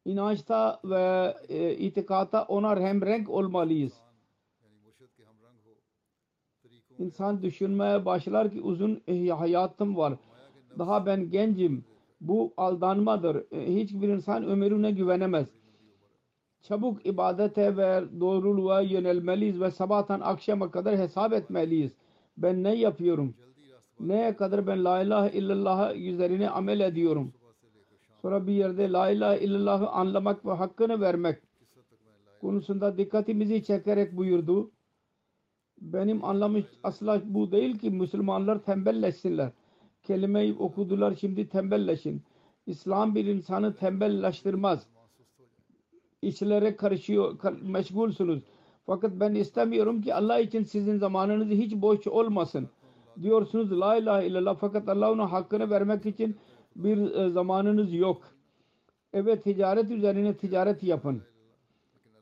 [0.05, 3.93] inançta ve e, itikata ona hem renk olmalıyız.
[6.99, 10.13] İnsan düşünmeye başlar ki uzun e, hayatım var.
[10.79, 11.85] Daha ben gencim.
[12.21, 13.45] Bu aldanmadır.
[13.51, 15.47] E, hiçbir insan ömrüne güvenemez.
[16.61, 21.91] Çabuk ibadete ve doğruluğa yönelmeliyiz ve sabahtan akşama kadar hesap etmeliyiz.
[22.37, 23.35] Ben ne yapıyorum?
[23.99, 27.33] ne kadar ben la ilahe illallah üzerine amel ediyorum.
[28.21, 31.41] Sonra bir yerde la ilahe illallah'ı anlamak ve hakkını vermek
[32.41, 34.71] konusunda dikkatimizi çekerek buyurdu.
[35.81, 39.51] Benim anlamış asla bu değil ki Müslümanlar tembelleşsinler.
[40.03, 42.21] Kelimeyi okudular şimdi tembelleşin.
[42.65, 44.87] İslam bir insanı tembelleştirmez.
[46.21, 48.39] İçlere karışıyor, kar meşgulsunuz.
[48.85, 52.69] Fakat ben istemiyorum ki Allah için sizin zamanınız hiç boş olmasın
[53.21, 56.37] diyorsunuz la ilahe illallah fakat Allah'ın hakkını vermek için
[56.75, 58.21] bir e, zamanınız yok.
[59.13, 61.21] Evet ticaret üzerine ticaret yapın.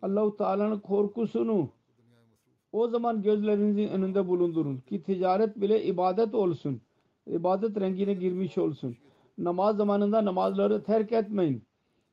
[0.01, 1.69] Allahu Teala'nın korkusunu
[2.71, 6.81] o zaman gözlerinizin önünde bulundurun ki ticaret bile ibadet olsun.
[7.27, 8.97] İbadet rengine girmiş olsun.
[9.38, 11.63] Namaz zamanında namazları terk etmeyin.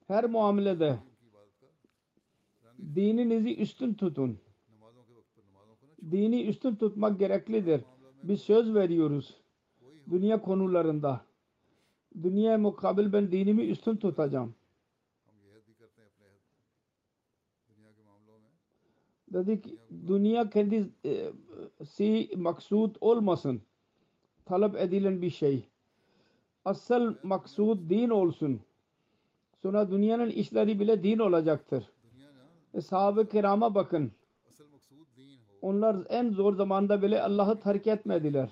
[0.07, 0.99] Her muamelede
[2.95, 4.39] dininizi üstün tutun.
[6.11, 7.81] Dini üstün tutmak gereklidir.
[8.23, 9.37] Biz söz veriyoruz.
[10.11, 11.21] Dünya konularında.
[12.23, 14.55] Dünya mukabil ben dinimi üstün tutacağım.
[19.29, 19.65] Dedik
[20.07, 20.91] dünya kendisi
[22.01, 23.63] e, maksud olmasın.
[24.45, 25.69] Talep edilen bir şey.
[26.65, 28.61] Asıl maksud din olsun.
[29.63, 31.85] Sonra dünyanın işleri bile din olacaktır.
[32.75, 34.13] E, Sahabe kirama bakın
[35.63, 38.49] onlar en zor zamanda bile Allah'ı terk etmediler.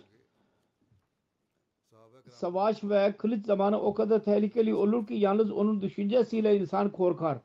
[2.29, 7.39] Savaş ve kılıç zamanı o kadar tehlikeli olur ki yalnız onun düşüncesiyle insan korkar.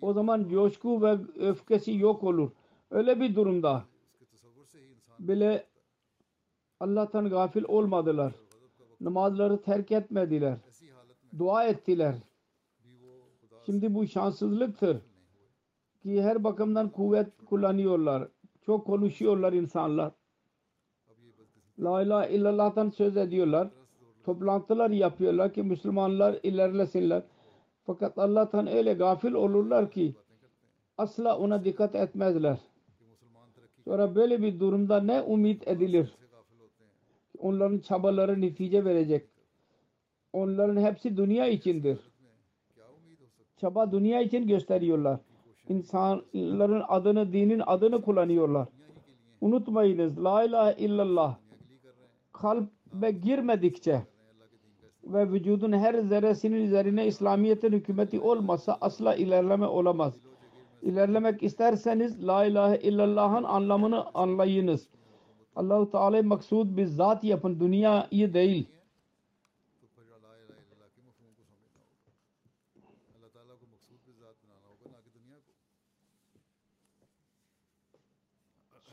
[0.00, 2.50] O zaman coşku ve öfkesi yok olur.
[2.90, 3.84] Öyle bir durumda
[5.18, 5.66] bile
[6.80, 8.32] Allah'tan gafil olmadılar.
[9.00, 10.56] Namazları terk etmediler.
[11.38, 12.14] Dua ettiler.
[13.66, 14.98] Şimdi bu şanssızlıktır
[16.02, 18.28] ki her bakımdan kuvvet kullanıyorlar.
[18.66, 20.12] Çok konuşuyorlar insanlar.
[21.78, 23.68] La ilahe illallah'tan söz ediyorlar.
[24.24, 27.22] Toplantılar yapıyorlar ki Müslümanlar ilerlesinler.
[27.86, 30.14] Fakat Allah'tan öyle gafil olurlar ki
[30.98, 32.58] asla ona dikkat etmezler.
[33.84, 36.14] Sonra böyle bir durumda ne umut edilir?
[37.38, 39.28] Onların çabaları netice verecek.
[40.32, 41.98] Onların hepsi dünya içindir.
[43.56, 45.20] Çaba dünya için gösteriyorlar.
[45.68, 48.68] İnsanların adını, dinin adını kullanıyorlar.
[49.40, 50.24] Unutmayınız.
[50.24, 51.36] La ilahe illallah
[52.32, 54.02] kalbe girmedikçe
[55.04, 60.14] ve vücudun her zerresinin üzerine İslamiyet'in hükümeti olmasa asla ilerleme olamaz.
[60.82, 64.88] İlerlemek isterseniz La ilahe illallah'ın anlamını anlayınız.
[65.56, 68.68] Allahu Teala maksud bir zat yapın, dünyayı değil.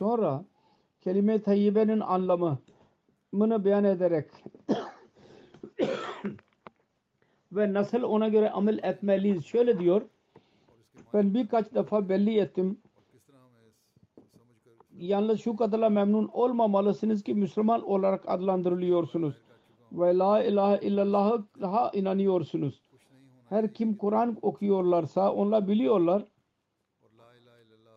[0.00, 0.44] Sonra
[1.00, 4.26] kelime-i tayyibenin anlamını beyan ederek
[7.52, 9.44] ve nasıl ona göre amel etmeliyiz.
[9.44, 10.02] Şöyle diyor.
[11.14, 12.78] Ben birkaç defa belli ettim.
[14.98, 19.34] Yalnız şu kadarla memnun olmamalısınız ki Müslüman olarak adlandırılıyorsunuz.
[19.92, 22.82] Ve la ilahe illallah'a inanıyorsunuz.
[23.48, 26.24] Her kim Kur'an okuyorlarsa onlar biliyorlar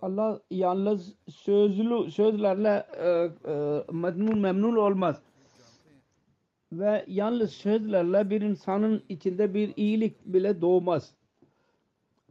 [0.03, 3.07] Allah yalnız sözlü sözlerle e,
[3.51, 5.21] e, memnun memnun olmaz.
[6.71, 11.13] Ve yalnız sözlerle bir insanın içinde bir iyilik bile doğmaz.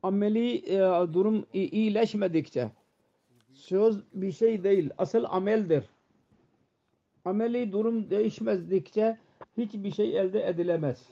[0.02, 0.78] Ameli e,
[1.12, 2.70] durum iyileşmedikçe
[3.54, 5.84] söz bir şey değil, asıl ameldir.
[7.24, 9.18] Ameli durum değişmezdikçe
[9.56, 11.08] hiçbir şey elde edilemez.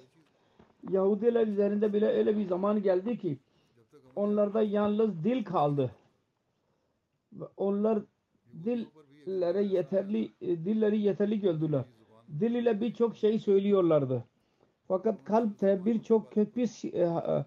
[0.90, 3.38] Yahudiler üzerinde bile öyle bir zaman geldi ki
[4.16, 5.90] onlarda yalnız dil kaldı.
[7.56, 8.02] Onlar
[8.64, 11.84] dillere yeterli e, dilleri yeterli gördüler.
[12.40, 14.24] Dil ile birçok şey söylüyorlardı.
[14.88, 17.44] Fakat kalpte birçok kötü e, e,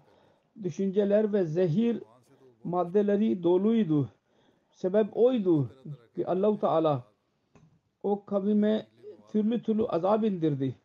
[0.62, 2.02] düşünceler ve zehir
[2.64, 4.08] maddeleri doluydu.
[4.70, 5.70] Sebep oydu
[6.14, 7.04] ki Allah Teala
[8.02, 8.86] o kavime
[9.28, 10.76] türlü türlü azap indirdi.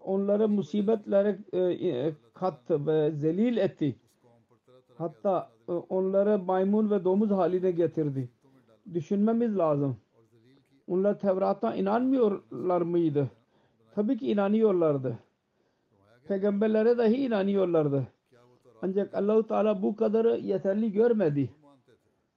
[0.00, 1.38] Onları musibetlere
[2.34, 3.96] kattı ve zelil etti.
[5.02, 8.28] Hatta e, onları maymun ve domuz haline getirdi.
[8.94, 9.96] Düşünmemiz lazım.
[10.86, 13.30] Onlar Tevrat'a inanmıyorlar mıydı?
[13.94, 15.18] Tabii ki inanıyorlardı.
[16.28, 18.06] Peygamberlere dahi inanıyorlardı.
[18.82, 21.50] Ancak Allahu Teala bu kadarı yeterli görmedi.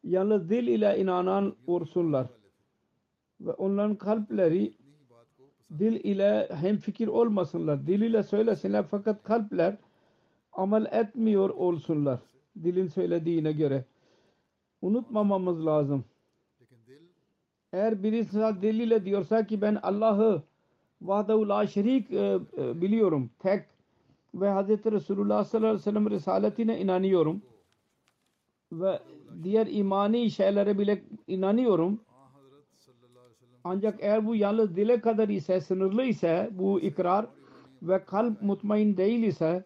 [0.04, 2.28] Yalnız dil ile inanan olsunlar.
[3.41, 4.73] Ve onların kalpleri
[5.80, 7.88] dil ile hemfikir olmasınlar.
[7.88, 9.78] Dil ile söylesinler fakat kalpler
[10.54, 12.19] amel etmiyor olsunlar
[12.63, 13.86] dilin söylediğine göre.
[14.82, 16.06] Unutmamamız lazım.
[17.74, 20.44] Eğer birisi dil ile diyorsa ki ben Allah'ı
[21.02, 23.30] vahdehu la şerik e, e, biliyorum.
[23.39, 23.65] Tek
[24.36, 24.70] ve Hz.
[24.70, 27.41] Resulullah sallallahu aleyhi ve sellem risaletine inanıyorum.
[28.72, 29.00] Ve
[29.44, 32.00] diğer imani şeylere bile inanıyorum.
[33.63, 37.26] Ancak eğer bu yalnız dile kadar ise, sınırlı ise bu ikrar
[37.82, 39.63] ve kalp mutmain değil ise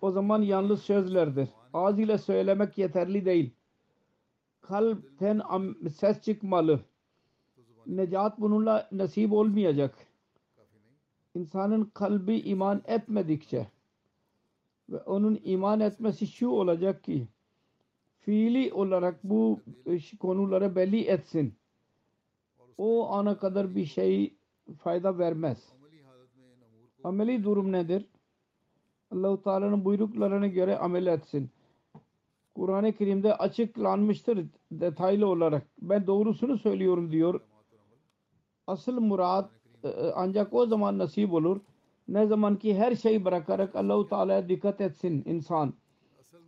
[0.00, 3.50] o zaman yalnız sözlerdir ağız ile söylemek yeterli değil.
[4.60, 5.42] Kalpten
[5.88, 6.80] ses çıkmalı.
[7.86, 9.94] Necat bununla nasip olmayacak.
[11.34, 13.66] İnsanın kalbi iman etmedikçe
[14.90, 17.28] ve onun iman etmesi şu olacak ki
[18.20, 19.60] fiili olarak bu
[20.20, 21.54] konulara belli etsin.
[22.78, 24.34] O ana kadar bir şey
[24.78, 25.72] fayda vermez.
[27.04, 28.08] Ameli durum nedir?
[29.10, 31.50] Allah-u Teala'nın buyruklarına göre amel etsin.
[32.54, 35.66] Kur'an-ı Kerim'de açıklanmıştır detaylı olarak.
[35.82, 37.40] Ben doğrusunu söylüyorum diyor.
[38.66, 39.50] Asıl murat
[39.84, 41.60] e, e, ancak o zaman nasip olur.
[42.08, 45.74] Ne zaman ki her şeyi bırakarak Allahu Teala'ya dikkat etsin insan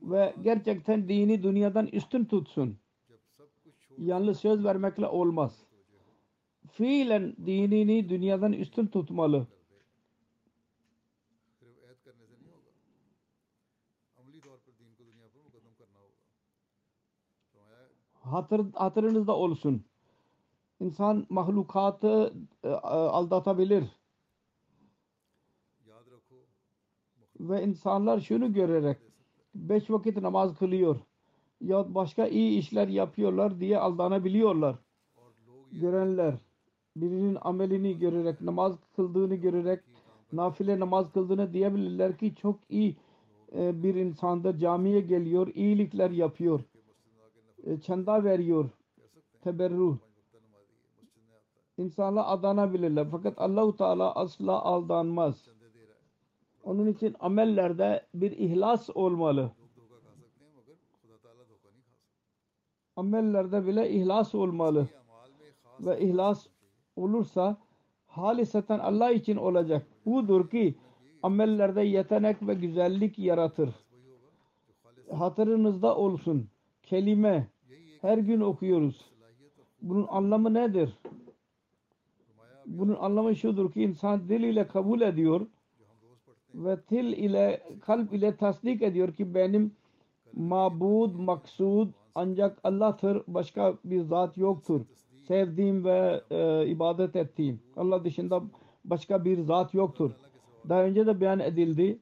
[0.02, 2.78] ve gerçekten dini dünyadan üstün tutsun.
[3.98, 5.66] Yalnız söz vermekle olmaz.
[6.72, 9.46] Fiilen dinini dünyadan üstün tutmalı.
[18.34, 19.84] hatır, hatırınızda olsun.
[20.80, 23.84] İnsan mahlukatı e, e, aldatabilir.
[27.40, 28.98] Ve insanlar şunu görerek
[29.54, 30.96] beş vakit namaz kılıyor
[31.60, 34.76] ya başka iyi işler yapıyorlar diye aldanabiliyorlar.
[35.72, 36.34] Görenler
[36.96, 39.80] birinin amelini görerek, namaz kıldığını görerek,
[40.32, 42.96] nafile namaz kıldığını diyebilirler ki çok iyi
[43.56, 46.60] e, bir insandır, camiye geliyor, iyilikler yapıyor.
[47.66, 48.70] E, çanda veriyor.
[49.40, 49.98] Teberru.
[51.78, 53.06] İnsanlar aldanabilirler.
[53.10, 55.48] Fakat Allahu Teala asla aldanmaz.
[56.62, 59.50] Onun için amellerde bir ihlas olmalı.
[62.96, 64.88] Amellerde bile ihlas olmalı.
[65.80, 66.46] Ve ihlas
[66.96, 67.56] olursa
[68.06, 69.86] haliseten Allah için olacak.
[70.06, 70.74] Budur ki
[71.22, 73.70] amellerde yetenek ve güzellik yaratır.
[75.10, 76.48] Hatırınızda olsun.
[76.82, 77.53] Kelime
[78.04, 79.00] her gün okuyoruz.
[79.82, 80.98] Bunun anlamı nedir?
[82.66, 85.46] Bunun anlamı şudur ki insan dil ile kabul ediyor
[86.54, 89.72] ve dil ile kalp ile tasdik ediyor ki benim
[90.32, 93.22] mabud, maksud ancak Allah'tır.
[93.28, 94.80] Başka bir zat yoktur.
[95.28, 97.60] Sevdiğim ve e, ibadet ettiğim.
[97.76, 98.42] Allah dışında
[98.84, 100.10] başka bir zat yoktur.
[100.68, 101.98] Daha önce de beyan edildi.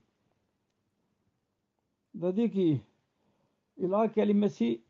[2.15, 2.81] Dedi ki
[3.77, 4.83] ilah kelimesi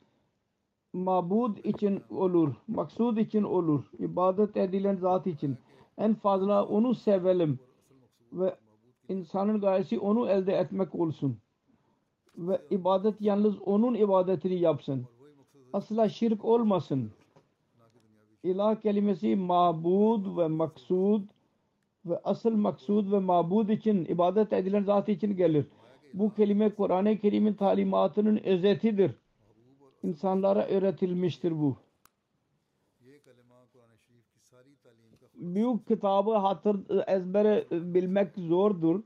[0.92, 5.56] mabud için olur, maksud için olur, ibadet edilen zat için.
[5.98, 7.58] En fazla onu sevelim
[8.32, 8.56] ve
[9.08, 11.38] insanın gayesi onu elde etmek olsun.
[12.38, 15.06] Ve ibadet yalnız onun ibadetini yapsın.
[15.72, 17.10] Asla şirk olmasın.
[18.42, 21.22] İlah kelimesi mabud ve maksud
[22.06, 25.66] ve asıl maksud ve mabud için ibadet edilen zat için gelir.
[26.14, 29.12] Bu kelime Kur'an-ı Kerim'in talimatının özetidir
[30.02, 31.76] insanlara öğretilmiştir bu.
[35.34, 39.02] Büyük kitabı hatır ezbere bilmek zordur.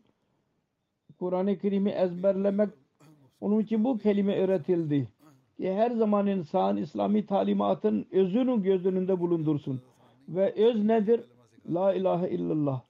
[1.18, 2.70] Kur'an-ı Kerim'i ezberlemek
[3.40, 5.08] onun için bu kelime öğretildi.
[5.56, 9.82] Ki her zaman insan İslami talimatın özünü göz önünde bulundursun.
[10.28, 11.20] Ve öz nedir?
[11.68, 12.82] La ilahe illallah.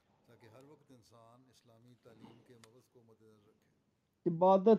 [4.27, 4.79] İbadet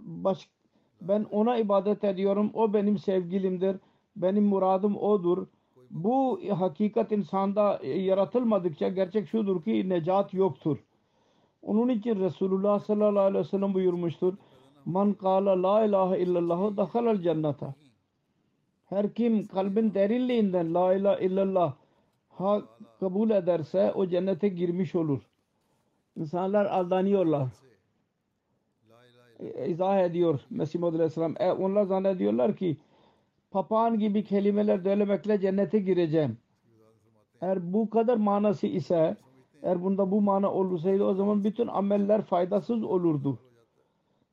[0.00, 0.61] başka
[1.08, 2.50] ben ona ibadet ediyorum.
[2.54, 3.76] O benim sevgilimdir.
[4.16, 5.46] Benim muradım odur.
[5.90, 10.78] Bu hakikat insanda e, yaratılmadıkça gerçek şudur ki necat yoktur.
[11.62, 14.34] Onun için Resulullah sallallahu aleyhi ve sellem buyurmuştur.
[14.84, 17.74] Man kâle la ilahe illallah dakhalal cennata.
[18.86, 21.74] Her kim kalbin derinliğinden la ilahe illallah
[22.28, 22.62] ha
[23.00, 25.20] kabul ederse o cennete girmiş olur.
[26.16, 27.48] İnsanlar aldanıyorlar.
[29.42, 31.34] E, izah ediyor Mesih Muhammed Aleyhisselam.
[31.40, 32.76] E, onlar zannediyorlar ki
[33.50, 36.38] papağan gibi kelimeler söylemekle cennete gireceğim.
[37.40, 39.16] Eğer bu kadar manası ise
[39.62, 43.38] eğer bunda bu mana olsaydı o zaman bütün ameller faydasız olurdu.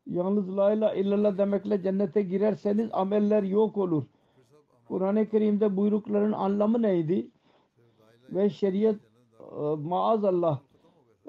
[0.08, 4.04] Yalnız la ilahe illallah demekle cennete girerseniz ameller yok olur.
[4.88, 7.28] Kur'an-ı Kerim'de buyrukların anlamı neydi?
[8.30, 8.96] Ve şeriat
[9.40, 10.60] e, maazallah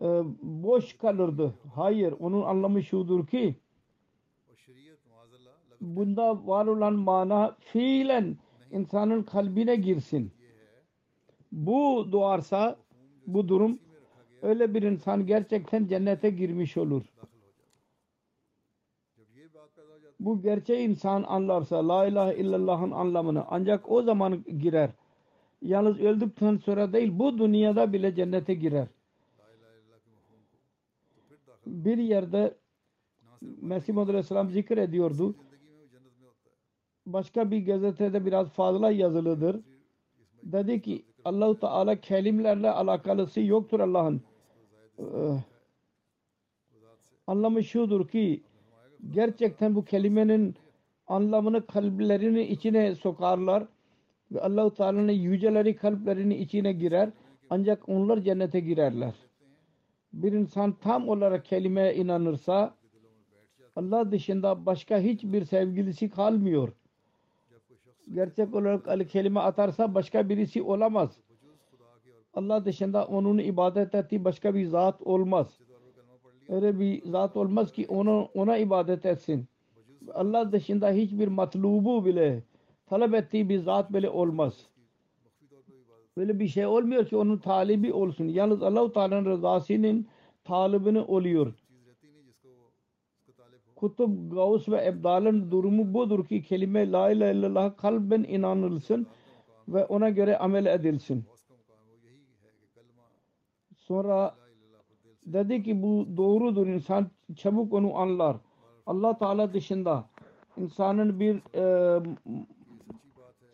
[0.02, 0.06] e,
[0.42, 1.54] boş kalırdı.
[1.74, 3.54] Hayır, onun anlamı şudur ki
[5.80, 8.36] bunda var olan mana fiilen
[8.70, 10.32] insanın kalbine girsin.
[11.52, 12.76] Bu duarsa
[13.26, 13.78] bu durum
[14.42, 17.02] öyle bir insan gerçekten cennete girmiş olur.
[20.20, 24.90] Bu gerçeği insan anlarsa La ilahe illallah'ın anlamını ancak o zaman girer.
[25.62, 28.88] Yalnız öldükten sonra değil bu dünyada bile cennete girer.
[31.66, 32.54] Bir yerde
[33.40, 35.14] Mesih Muhammed Aleyhisselam zikrediyordu.
[35.14, 35.49] ediyordu
[37.12, 39.60] başka bir gazetede biraz fazla yazılıdır.
[40.42, 44.22] Dedi ki Allahu Teala kelimlerle alakalısı yoktur Allah'ın.
[44.98, 45.04] Ee,
[47.26, 48.42] anlamı şudur ki
[49.10, 50.54] gerçekten bu kelimenin
[51.06, 53.66] anlamını kalplerinin içine sokarlar
[54.32, 57.10] ve Allahu Teala'nın yüceleri kalplerinin içine girer
[57.50, 59.14] ancak onlar cennete girerler.
[60.12, 62.74] Bir insan tam olarak kelimeye inanırsa
[63.76, 66.72] Allah dışında başka hiçbir sevgilisi kalmıyor
[68.14, 71.20] gerçek olarak al kelime atarsa başka birisi olamaz.
[72.34, 75.58] Allah dışında onun ibadet ettiği başka bir zat olmaz.
[76.48, 79.46] Öyle bir zat olmaz ki onu ona ibadet etsin.
[80.14, 82.42] Allah dışında hiçbir matlubu bile
[82.86, 84.66] talep ettiği bir zat bile olmaz.
[86.16, 88.28] Böyle bir şey olmuyor ki onun talibi olsun.
[88.28, 90.06] Yalnız Allahu Teala'nın rızasının
[90.44, 91.54] talibini oluyor.
[93.80, 99.06] Kutup, Gavs ve Ebdal'ın durumu budur ki kelime La ilahe illallah kalben inanılsın
[99.68, 101.24] ve ona göre amel edilsin.
[103.76, 104.34] Sonra
[105.26, 106.66] dedi ki bu doğrudur.
[106.66, 108.36] İnsan çabuk onu anlar.
[108.86, 110.04] Allah Teala dışında
[110.56, 112.02] insanın bir e,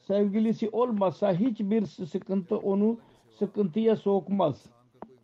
[0.06, 2.98] sevgilisi olmasa hiçbir sıkıntı onu
[3.38, 4.66] sıkıntıya sokmaz.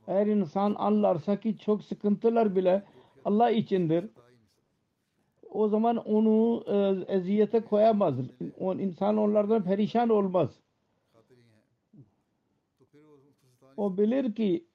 [0.06, 2.82] Eğer insan anlarsa ki çok sıkıntılar bile
[3.24, 4.04] Allah içindir
[5.52, 8.14] o zaman onu e, eziyete koyamaz.
[8.58, 10.60] On, insan onlardan perişan olmaz.
[13.76, 14.66] O bilir ki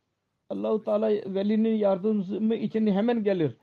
[0.49, 3.55] Allahu Teala velinin yardımı için hemen gelir.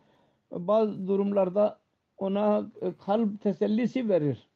[0.51, 1.79] Bazı durumlarda
[2.19, 4.49] ona e, kalp tesellisi verir.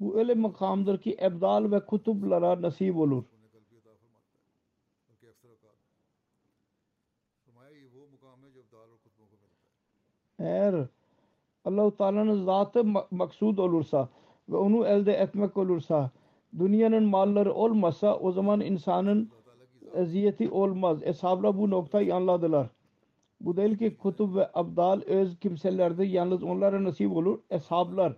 [0.00, 3.24] Bu öyle makamdır ki ebdal ve kutuplara nasip olur.
[10.40, 10.86] Eğer
[11.64, 14.08] Allahu Teala'nın zatı maksud olursa
[14.48, 16.10] ve onu elde etmek olursa
[16.58, 19.30] dünyanın malları olmasa o zaman insanın
[19.94, 20.98] eziyeti olmaz.
[21.02, 22.68] Eshabla bu noktayı anladılar.
[23.40, 27.38] Bu değil ki kutub ve abdal öz kimselerde yalnız onlara nasip olur.
[27.50, 28.16] Eshablar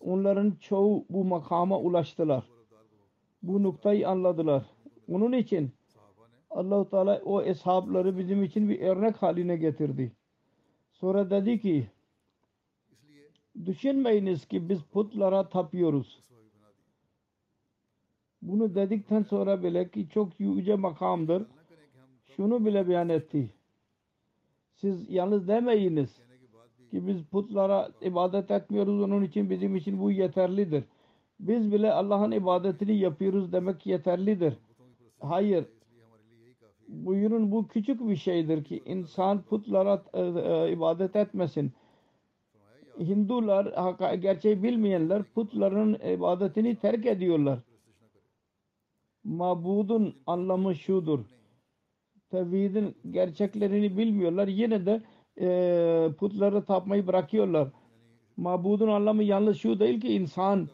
[0.00, 2.44] onların çoğu bu makama ulaştılar.
[3.42, 4.66] Bu noktayı anladılar.
[5.08, 5.70] Onun için
[6.50, 10.12] Allah-u Teala o eshabları bizim için bir örnek haline getirdi.
[11.00, 11.86] Sonra dedi ki
[13.66, 16.20] düşünmeyiniz ki biz putlara tapıyoruz.
[18.42, 21.46] Bunu dedikten sonra bile ki çok yüce makamdır.
[22.36, 23.50] Şunu bile beyan etti.
[24.74, 26.16] Siz yalnız demeyiniz
[26.90, 29.00] ki biz putlara ibadet etmiyoruz.
[29.00, 30.84] Onun için bizim için bu yeterlidir.
[31.40, 34.54] Biz bile Allah'ın ibadetini yapıyoruz demek yeterlidir.
[35.20, 35.64] Hayır
[36.88, 41.72] buyurun bu küçük bir şeydir ki insan putlara e, e ibadet etmesin.
[42.98, 47.58] Hindular gerçeği bilmeyenler putların ibadetini terk ediyorlar.
[49.24, 51.20] Mabudun anlamı şudur.
[52.30, 54.48] Tevhidin gerçeklerini bilmiyorlar.
[54.48, 55.02] Yine de
[55.40, 57.68] e, putları tapmayı bırakıyorlar.
[58.36, 60.68] Mabudun anlamı yalnız şu değil ki insan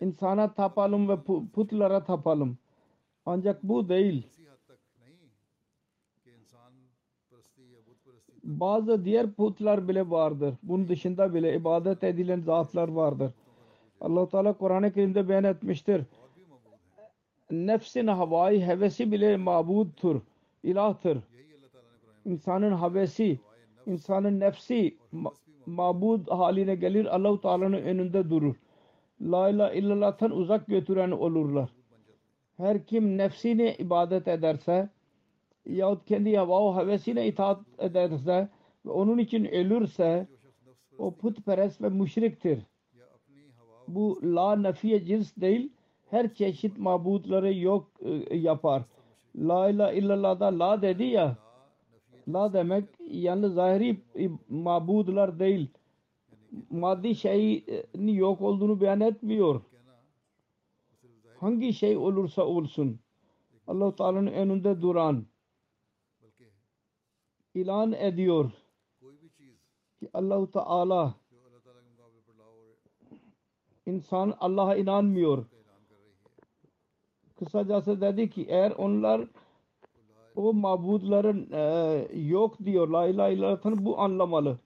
[0.00, 1.16] insana tapalım ve
[1.52, 2.58] putlara tapalım.
[3.26, 4.26] Ancak bu değil
[8.44, 10.54] bazı diğer putlar bile vardır.
[10.62, 13.30] Bunun dışında bile ibadet edilen zatlar vardır.
[14.00, 16.02] Allah Teala Kur'an-ı Kerim'de beyan etmiştir.
[17.50, 20.20] Nefsin havai hevesi bile mabudtur,
[20.62, 21.18] ilahtır.
[22.24, 23.38] İnsanın havesi,
[23.86, 24.96] insanın nefsi
[25.66, 27.14] mabud haline gelir.
[27.14, 28.54] Allah Teala'nın önünde durur.
[29.20, 31.68] La ilahe illallah'tan uzak götüren olurlar.
[32.56, 34.88] Her kim nefsini ibadet ederse
[35.66, 38.48] yahut kendi heva o hevesiyle itaat ederse
[38.86, 40.26] ve onun için ölürse
[40.98, 42.62] o putperest ve müşriktir.
[43.88, 45.72] Bu la nafiye cins değil
[46.10, 48.82] her çeşit mabutları yok e, yapar.
[49.36, 51.36] La ilahe illallah'da la dedi ya
[52.28, 55.68] la demek yalnız zahiri e, mabudlar değil
[56.70, 57.64] maddi şeyin
[58.08, 59.62] yok olduğunu beyan etmiyor.
[61.40, 63.00] Hangi şey olursa olsun
[63.66, 65.26] allah Teala'nın önünde duran
[67.54, 68.50] ilan ediyor
[70.00, 71.14] ki Allahu Teala
[73.86, 75.46] insan Allah'a inanmıyor.
[77.36, 79.28] Kısacası dedi ki eğer onlar
[80.36, 84.58] o mabudların e, yok diyor la ilahe illallah'ın bu anlamalı.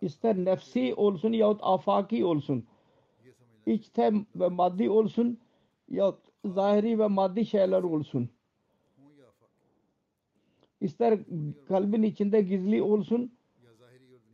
[0.00, 2.66] İster nefsi olsun yahut afaki olsun.
[3.66, 5.38] İçte ve maddi olsun
[5.88, 8.30] yahut zahiri ve maddi şeyler olsun
[10.80, 11.18] ister
[11.68, 13.32] kalbin içinde gizli olsun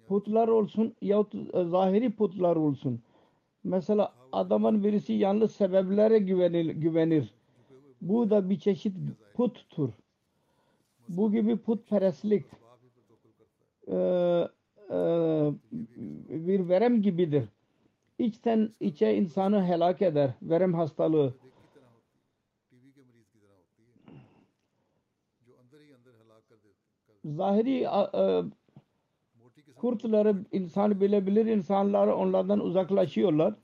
[0.09, 3.01] putlar olsun yahut e, zahiri putlar olsun.
[3.65, 7.35] Mesela adamın birisi yalnız sebeplere güvenir, güvenir.
[8.01, 8.97] Bu da bir çeşit
[9.35, 9.91] puttur.
[11.09, 12.45] Bu gibi putperestlik
[13.87, 13.97] e,
[14.91, 14.99] e,
[16.29, 17.45] bir verem gibidir.
[18.19, 20.31] İçten içe insanı helak eder.
[20.43, 21.35] Verem hastalığı.
[27.25, 28.43] zahiri e,
[29.77, 33.55] kurtları insan bilebilir insanlar onlardan uzaklaşıyorlar.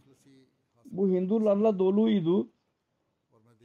[0.85, 2.49] Bu Hindularla doluydu.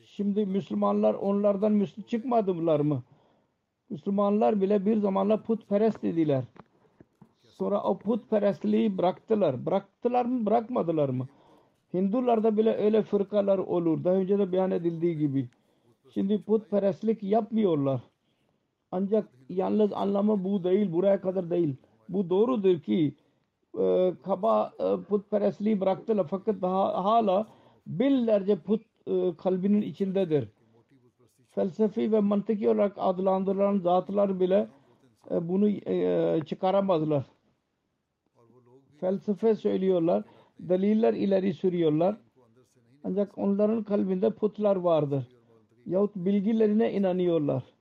[0.05, 3.03] Şimdi Müslümanlar onlardan Müsl çıkmadılar mı?
[3.89, 6.43] Müslümanlar bile bir zamanla putperest dediler.
[7.43, 9.65] Sonra o putperestliği bıraktılar.
[9.65, 11.27] Bıraktılar mı bırakmadılar mı?
[11.93, 14.03] Hindularda bile öyle fırkalar olur.
[14.03, 15.49] Daha önce de beyan edildiği gibi.
[16.13, 18.01] Şimdi putperestlik yapmıyorlar
[18.95, 21.75] ancak yalnız anlamı bu değil, buraya kadar değil.
[22.09, 23.15] Bu doğrudur ki
[23.79, 27.47] e, kaba e, putperestliği bıraktılar fakat daha, hala
[27.87, 30.49] binlerce put e, kalbinin içindedir.
[31.49, 34.67] Felsefi ve mantıki olarak adlandırılan zatlar bile
[35.31, 37.25] e, bunu e, çıkaramazlar.
[38.99, 40.23] Felsefe söylüyorlar,
[40.59, 42.17] deliller ileri sürüyorlar.
[43.03, 45.27] Ancak onların kalbinde putlar vardır.
[45.85, 47.74] Yahut bilgilerine inanıyorlar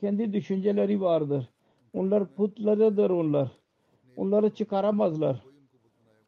[0.00, 1.48] kendi düşünceleri vardır.
[1.92, 3.52] Onlar putlarıdır onlar.
[4.16, 5.44] Onları çıkaramazlar.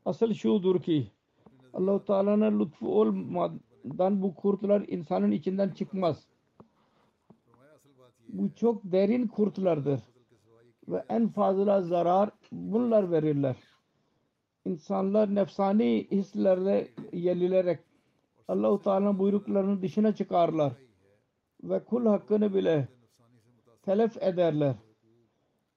[0.05, 1.11] Asıl şudur ki
[1.73, 6.27] Allah-u Teala'nın lütfu olmadan bu kurtlar insanın içinden çıkmaz.
[8.29, 10.01] Bu çok derin kurtlardır.
[10.89, 13.57] Ve en fazla zarar bunlar verirler.
[14.64, 17.81] İnsanlar nefsani hislerle yenilerek
[18.49, 20.73] Allah-u Teala'nın buyruklarının dışına çıkarlar.
[21.62, 22.89] Ve kul hakkını bile
[23.83, 24.74] telef ederler.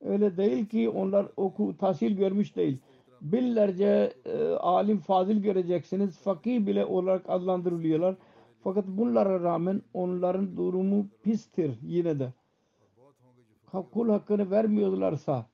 [0.02, 2.78] Öyle değil ki onlar oku, tahsil görmüş değil.
[3.22, 6.18] Binlerce e, alim fazil göreceksiniz.
[6.18, 8.16] Fakih bile olarak adlandırılıyorlar.
[8.64, 12.34] Fakat bunlara rağmen onların durumu pistir yine de.
[13.92, 15.46] Kul hakkını vermiyorlarsa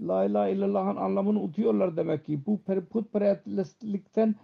[0.00, 2.46] La ilahe illallah'ın anlamını unutuyorlar demek ki.
[2.46, 4.34] Bu per- putperestlikten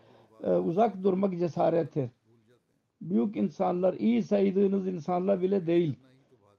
[0.42, 2.11] e, uzak durmak cesarettir.
[3.00, 5.94] Büyük insanlar, iyi saydığınız insanlar bile değil.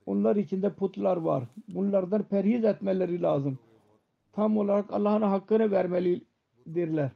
[0.06, 1.44] Onlar içinde putlar var.
[1.68, 3.60] Bunlardan perhiz etmeleri lazım.
[4.32, 7.12] Tam olarak Allah'ın hakkını vermelidirler.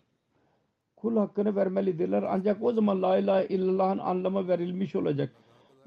[0.95, 2.23] Kul hakkını vermelidirler.
[2.23, 5.33] Ancak o zaman La ilahe illallah'ın anlamı verilmiş olacak.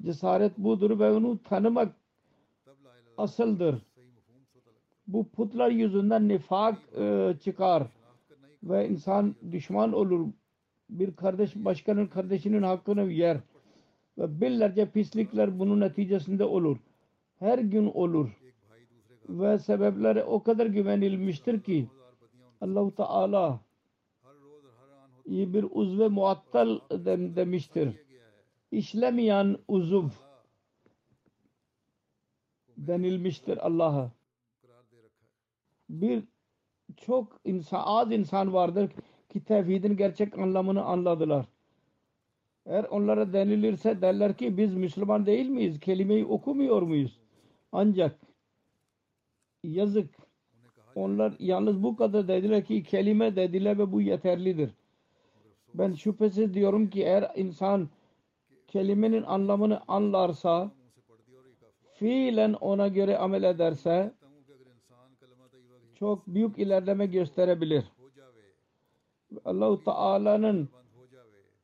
[0.02, 1.92] Cesaret budur ve onu tanımak
[3.16, 3.82] asıldır.
[5.06, 7.82] Bu putlar yüzünden nifak e, çıkar
[8.62, 10.26] ve insan düşman olur.
[10.90, 13.38] Bir kardeş başkanın kardeşinin hakkını yer
[14.18, 16.78] ve binlerce pislikler bunun neticesinde olur.
[17.40, 18.40] Her gün olur
[19.28, 21.88] ve sebepleri o kadar güvenilmiştir ki
[22.60, 23.60] Allah-u Teala
[25.24, 27.96] iyi bir uzve muattal dem- demiştir.
[28.70, 30.08] İşlemeyen uzuv
[32.76, 34.12] denilmiştir Allah'a.
[35.88, 36.24] Bir
[36.96, 38.90] çok insan, az insan vardır
[39.28, 41.46] ki tevhidin gerçek anlamını anladılar.
[42.66, 45.80] Eğer onlara denilirse derler ki biz Müslüman değil miyiz?
[45.80, 47.19] Kelimeyi okumuyor muyuz?
[47.72, 48.20] Ancak
[49.64, 50.14] yazık
[50.94, 54.70] onlar yalnız bu kadar dediler ki kelime dediler ve bu yeterlidir.
[55.74, 57.88] Ben şüphesiz diyorum ki eğer insan
[58.68, 60.70] kelimenin anlamını anlarsa
[61.94, 64.12] fiilen ona göre amel ederse
[65.94, 67.84] çok büyük ilerleme gösterebilir.
[69.44, 70.68] Allah-u Teala'nın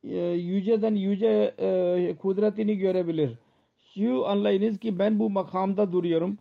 [0.03, 3.37] e, yüceden yüce e, kudretini görebilir.
[3.97, 6.37] Şu anlayınız ki ben bu makamda duruyorum.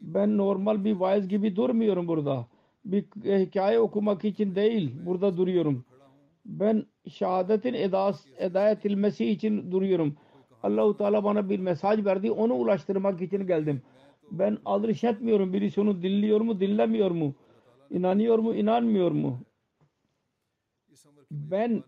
[0.00, 2.46] Ben normal bir vaiz gibi durmuyorum burada.
[2.84, 5.84] Bir hikaye okumak için değil burada duruyorum.
[6.46, 10.16] Ben şehadetin edas, eda edilmesi için duruyorum.
[10.62, 12.30] Allah-u Teala bana bir mesaj verdi.
[12.30, 13.82] Onu ulaştırmak için geldim.
[14.30, 15.52] Ben aldırış etmiyorum.
[15.52, 17.34] Birisi onu dinliyor mu, dinlemiyor mu?
[17.90, 19.40] İnanıyor mu, inanmıyor mu?
[21.30, 21.84] Ben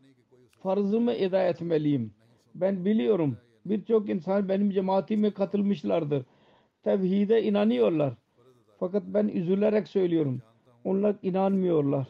[0.63, 2.15] farzımı eda etmeliyim.
[2.55, 3.39] Ben biliyorum.
[3.69, 6.25] Birçok insan benim cemaatime katılmışlardır.
[6.83, 8.15] Tevhide inanıyorlar.
[8.79, 10.43] Fakat ben üzülerek söylüyorum.
[10.85, 12.07] Onlar inanmıyorlar.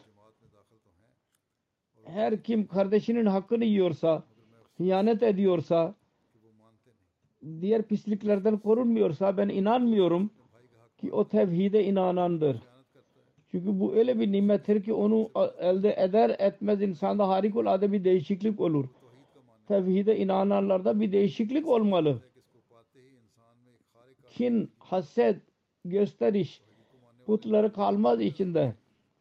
[2.05, 4.23] Her kim kardeşinin hakkını yiyorsa,
[4.77, 5.95] hıyanet ediyorsa,
[7.61, 10.29] diğer pisliklerden korunmuyorsa ben inanmıyorum
[10.97, 12.61] ki o tevhide inanandır.
[13.51, 18.85] Çünkü bu öyle bir nimettir ki onu elde eder etmez insanda harikulade bir değişiklik olur.
[19.67, 22.21] Tevhide inananlarda bir değişiklik olmalı.
[24.29, 25.41] Kin, haset,
[25.85, 26.61] gösteriş
[27.25, 28.73] putları kalmaz içinde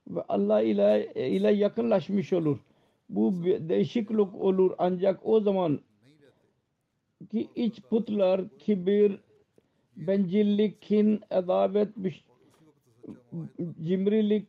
[0.08, 2.58] ve Allah ile, ile yakınlaşmış olur.
[3.08, 5.80] Bu değişiklik olur ancak o zaman
[7.30, 9.18] ki iç putlar, kibir,
[9.96, 11.88] bencillik, kin, adavet,
[13.82, 14.46] cimrilik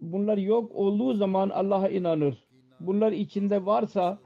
[0.00, 2.44] bunlar yok olduğu zaman Allah'a inanır.
[2.80, 4.18] Bunlar içinde varsa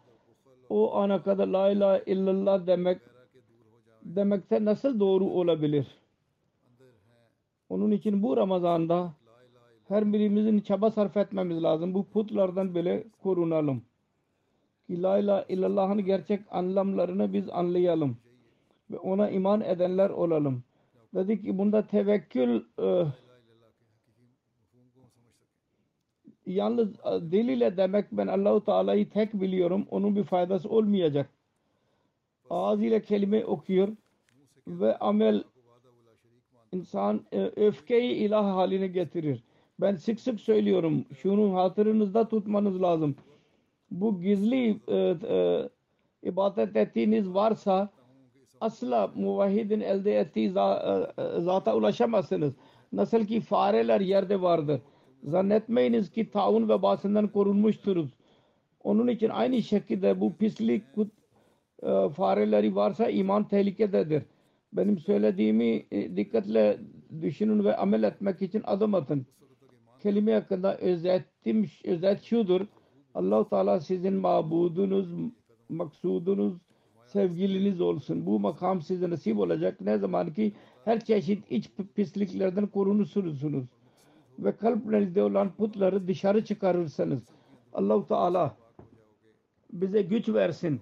[0.71, 3.01] o ana kadar la ilahe illallah demek
[4.03, 5.87] demekte nasıl doğru olabilir?
[7.69, 9.13] Onun için bu Ramazan'da
[9.89, 11.95] her birimizin çaba sarf etmemiz lazım.
[11.95, 13.83] Bu putlardan bile korunalım.
[14.87, 18.17] Ki la ilahe illallah'ın gerçek anlamlarını biz anlayalım.
[18.91, 20.63] Ve ona iman edenler olalım.
[21.15, 23.05] Dedi ki bunda tevekkül e,
[26.49, 29.87] yalnız e, dil ile demek ben Allahu Teala'yı tek biliyorum.
[29.91, 31.31] Onun bir faydası olmayacak.
[32.51, 33.89] Ağız ile kelime okuyor
[34.67, 35.45] ve amel
[36.73, 39.43] insan e, öfkeyi ilah haline getirir.
[39.81, 41.05] Ben sık sık söylüyorum.
[41.19, 43.17] Şunu hatırınızda tutmanız lazım.
[43.91, 44.97] Bu gizli e,
[45.29, 45.69] e,
[46.23, 47.89] ibadet ettiğiniz varsa
[48.61, 50.51] asla muvahhidin elde ettiği
[51.39, 52.55] zata ulaşamazsınız.
[52.93, 54.81] Nasıl ki fareler yerde vardır.
[55.25, 58.11] Zannetmeyiniz ki taun vebasından korunmuşturuz.
[58.85, 60.83] Onun için aynı şekilde bu pislik
[62.17, 64.23] fareleri varsa iman tehlikededir.
[64.73, 65.85] Benim söylediğimi
[66.17, 66.79] dikkatle
[67.23, 69.27] düşünün ve amel etmek için adım atın.
[70.03, 72.61] Kelime hakkında özetim, özet şudur.
[73.15, 75.09] Allah-u Teala sizin mabudunuz,
[75.69, 76.55] maksudunuz,
[77.07, 78.27] sevgiliniz olsun.
[78.27, 79.81] Bu makam size nasip olacak.
[79.81, 80.53] Ne zaman ki
[80.85, 83.41] her çeşit iç pisliklerden korunursunuz
[84.39, 87.23] ve kalplerinizde olan putları dışarı çıkarırsanız
[87.73, 88.57] Allahu Teala
[89.73, 90.81] bize güç versin.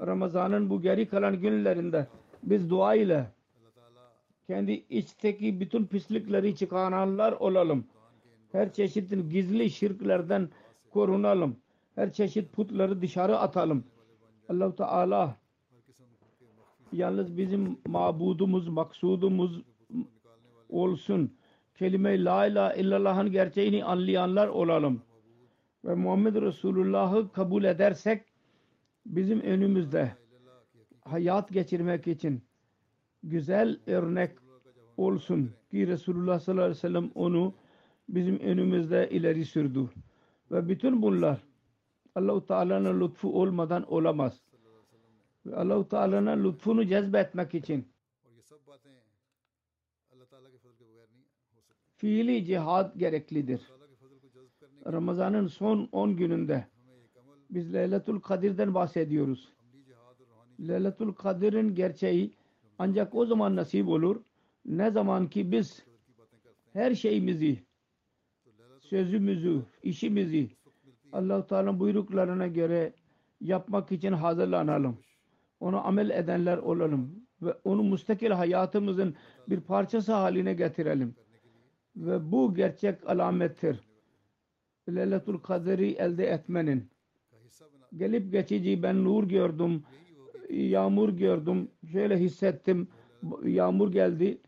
[0.00, 2.06] Ramazan'ın bu geri kalan günlerinde
[2.42, 3.26] biz dua ile
[4.46, 7.84] kendi içteki bütün pislikleri çıkaranlar olalım.
[8.52, 10.48] Her çeşit gizli şirklerden
[10.90, 11.56] korunalım.
[11.94, 13.84] Her çeşit putları dışarı atalım.
[14.48, 15.36] Allah-u Teala
[16.92, 19.62] yalnız bizim mabudumuz, maksudumuz
[20.68, 21.32] olsun.
[21.74, 25.02] Kelime la ilahe illallah'ın gerçeğini anlayanlar olalım.
[25.84, 28.24] Ve Muhammed Resulullah'ı kabul edersek
[29.06, 30.16] bizim önümüzde
[31.04, 32.42] hayat geçirmek için
[33.22, 34.30] güzel örnek
[34.96, 37.54] olsun ki Resulullah sallallahu aleyhi ve sellem onu
[38.08, 39.90] bizim önümüzde ileri sürdü.
[40.50, 41.40] Ve bütün bunlar
[42.14, 44.42] Allah-u Teala'nın lütfu olmadan olamaz.
[45.46, 47.88] Ve Allah-u Teala'nın lütfunu cezbetmek için
[52.00, 53.60] fiili cihad gereklidir.
[54.86, 56.66] Ramazan'ın son 10 gününde
[57.50, 59.52] biz Leyletul Kadir'den bahsediyoruz.
[60.60, 62.34] Leyletul Kadir'in gerçeği
[62.78, 64.22] ancak o zaman nasip olur.
[64.64, 65.84] Ne zaman ki biz
[66.72, 67.62] her şeyimizi,
[68.80, 70.50] sözümüzü, işimizi
[71.12, 72.92] Allah-u Teala'nın buyruklarına göre
[73.40, 74.98] yapmak için hazırlanalım.
[75.60, 79.14] Onu amel edenler olalım ve onu müstakil hayatımızın
[79.48, 81.14] bir parçası haline getirelim.
[81.96, 83.80] Ve bu gerçek alamettir.
[84.88, 86.90] Leyletul Kader'i elde etmenin.
[87.96, 89.82] Gelip geçici ben nur gördüm,
[90.50, 92.88] yağmur gördüm, şöyle hissettim,
[93.44, 94.38] yağmur geldi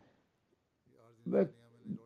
[1.27, 1.47] ve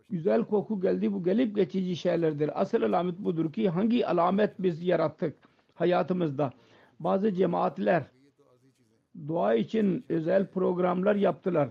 [0.10, 1.14] güzel koku geldi.
[1.14, 2.62] Bu gelip geçici şeylerdir.
[2.62, 5.36] Asıl alamet budur ki hangi alamet biz yarattık
[5.74, 6.52] hayatımızda.
[7.00, 8.04] Bazı cemaatler
[9.28, 11.70] dua için özel programlar yaptılar.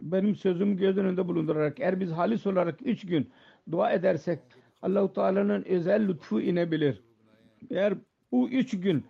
[0.00, 3.30] Benim sözüm göz önünde bulundurarak eğer biz halis olarak üç gün
[3.70, 4.38] dua edersek
[4.82, 7.02] Allahu Teala'nın özel lütfu inebilir.
[7.70, 7.94] Eğer
[8.32, 9.04] bu üç gün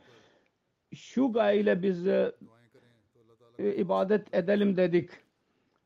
[0.95, 2.33] şu gayeyle biz e,
[3.59, 5.11] e, ibadet edelim dedik.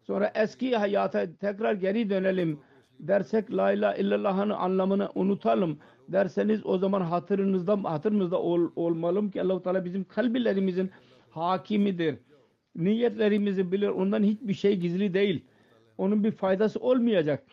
[0.02, 2.60] Sonra eski hayata tekrar geri dönelim
[3.00, 5.78] dersek la ilahe illallah'ın anlamını unutalım
[6.08, 10.90] derseniz o zaman hatırınızda hatırımızda ol, olmalım ki Allah-u Teala bizim kalbilerimizin
[11.30, 12.18] hakimidir.
[12.76, 13.88] Niyetlerimizi bilir.
[13.88, 15.44] Ondan hiçbir şey gizli değil.
[15.98, 17.44] Onun bir faydası olmayacak.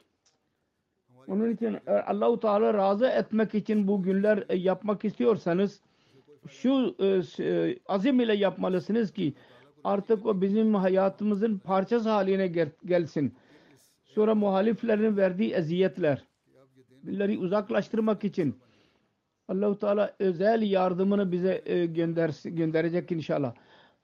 [1.27, 5.81] Onun için eğer Allah-u Teala razı etmek için bu günler e, yapmak istiyorsanız
[6.49, 9.33] şu e, e, azim ile yapmalısınız ki
[9.83, 13.33] artık o bizim hayatımızın parçası haline gel- gelsin.
[14.03, 16.23] Sonra muhaliflerin verdiği eziyetler
[17.03, 18.55] bunları uzaklaştırmak için
[19.47, 23.53] Allah-u Teala özel yardımını bize e, gönder gönderecek inşallah.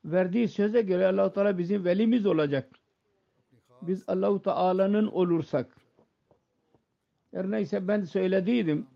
[0.06, 2.70] Verdiği söze göre Allah-u Teala bizim velimiz olacak.
[3.82, 5.78] Biz Allah-u Teala'nın olursak.
[7.34, 8.88] Her neyse ben söylediydim.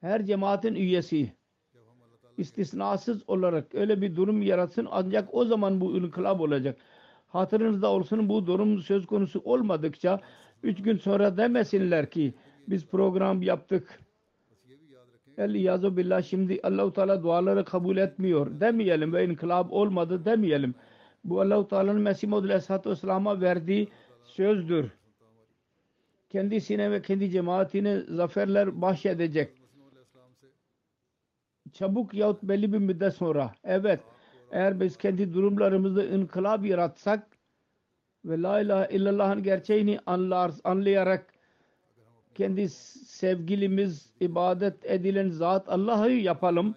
[0.00, 1.32] Her cemaatin üyesi
[2.38, 6.78] istisnasız olarak öyle bir durum yaratsın ancak o zaman bu inkılap olacak.
[7.28, 10.20] Hatırınızda olsun bu durum söz konusu olmadıkça
[10.62, 12.34] üç gün sonra demesinler ki
[12.68, 14.00] biz program yaptık.
[15.38, 20.74] El iyazu billah şimdi Allahu Teala duaları kabul etmiyor demeyelim ve inkılap olmadı demeyelim.
[21.24, 23.88] Bu Allahu Teala'nın Mesih Maud Aleyhisselatü Vesselam'a verdiği
[24.24, 24.90] sözdür.
[26.30, 29.64] Kendisine ve kendi cemaatine zaferler bahşedecek
[31.74, 33.52] çabuk yahut belli bir müddet sonra.
[33.64, 34.00] Evet.
[34.50, 37.28] Eğer biz kendi durumlarımızda inkılap yaratsak
[38.24, 41.33] ve la ilahe illallah'ın gerçeğini anlar, anlayarak
[42.34, 46.74] kendi sevgilimiz, ibadet edilen zat Allah'ı yapalım.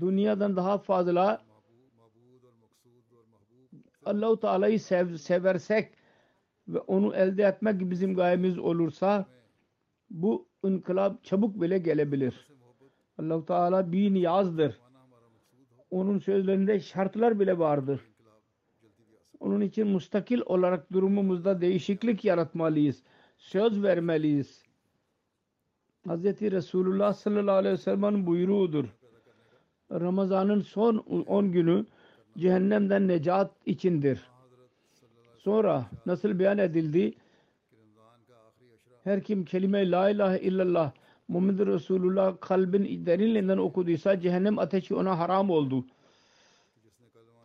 [0.00, 1.42] Dünyadan daha fazla
[4.04, 5.92] Allah-u Teala'yı sev, seversek
[6.68, 9.26] ve onu elde etmek bizim gayemiz olursa
[10.10, 12.50] bu inkılap çabuk bile gelebilir.
[13.18, 14.80] Allah-u Teala bir niyazdır.
[15.90, 18.00] Onun sözlerinde şartlar bile vardır.
[19.40, 23.02] Onun için mustakil olarak durumumuzda değişiklik yaratmalıyız.
[23.40, 24.62] Söz vermeliyiz.
[26.08, 26.24] Hz.
[26.24, 28.84] Resulullah sallallahu aleyhi ve sellem'in buyruğudur.
[29.90, 31.86] Ramazan'ın son 10 günü
[32.38, 34.30] cehennemden necat içindir.
[35.38, 37.14] Sonra nasıl beyan edildi?
[39.04, 40.92] Her kim kelime la ilahe illallah
[41.28, 45.84] Muhammed Resulullah kalbin derinliğinden okuduysa cehennem ateşi ona haram oldu.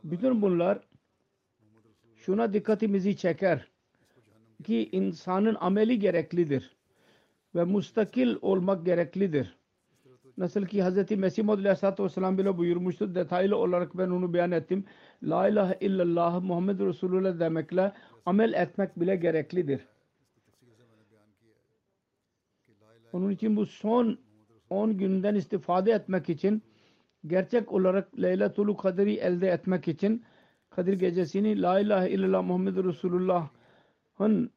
[0.04, 0.80] Bütün bunlar
[2.16, 3.75] şuna dikkatimizi çeker
[4.64, 6.76] ki insanın ameli gereklidir
[7.56, 9.58] ve mustakil olmak gereklidir.
[10.38, 11.12] Nasıl ki Hz.
[11.12, 13.16] Mesih Maud Aleyhisselatü Vesselam bile buyurmuştur.
[13.16, 14.86] Detaylı olarak ben onu beyan ettim.
[15.24, 17.94] La ilahe illallah Muhammed Resulullah demekle
[18.26, 19.82] amel etmek bile gereklidir.
[23.14, 24.18] Onun için bu son
[24.70, 26.64] 10 günden istifade etmek için
[27.28, 30.24] gerçek olarak Leyletul Kadir'i elde etmek için
[30.70, 32.76] Kadir gecesini La ilahe illallah Muhammed
[34.20, 34.50] Resulullah'ın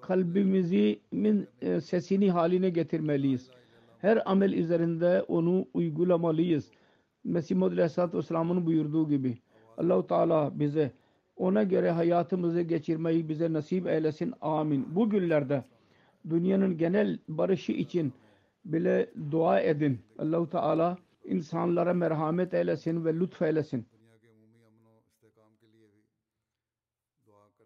[0.00, 3.50] kalbimizin e, sesini haline getirmeliyiz.
[3.98, 6.70] Her amel üzerinde onu uygulamalıyız.
[7.24, 9.38] Mesih Muhammed Aleyhisselatü Vesselam'ın buyurduğu gibi.
[9.78, 10.92] Allahu Teala bize
[11.36, 14.34] ona göre hayatımızı geçirmeyi bize nasip eylesin.
[14.40, 14.86] Amin.
[14.94, 15.64] Bu günlerde
[16.30, 18.12] dünyanın genel barışı için
[18.64, 19.98] bile dua edin.
[20.18, 23.86] Allahu Teala insanlara merhamet eylesin ve lütfeylesin.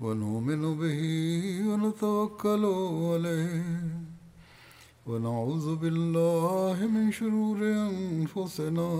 [0.00, 1.00] ونؤمن به
[1.68, 2.64] ونتوكل
[3.10, 3.64] عليه
[5.06, 8.90] ونعوذ بالله من شرور أنفسنا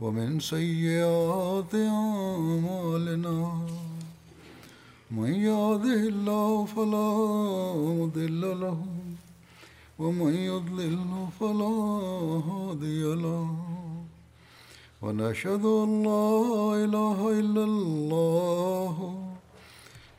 [0.00, 3.36] ومن سيئات أعمالنا.
[5.10, 7.12] من يهده الله فلا
[7.98, 8.78] مضل له
[9.98, 11.74] ومن يضلل فلا
[12.48, 13.48] هادي له.
[15.02, 16.34] ونشهد أن لا
[16.84, 19.21] إله إلا الله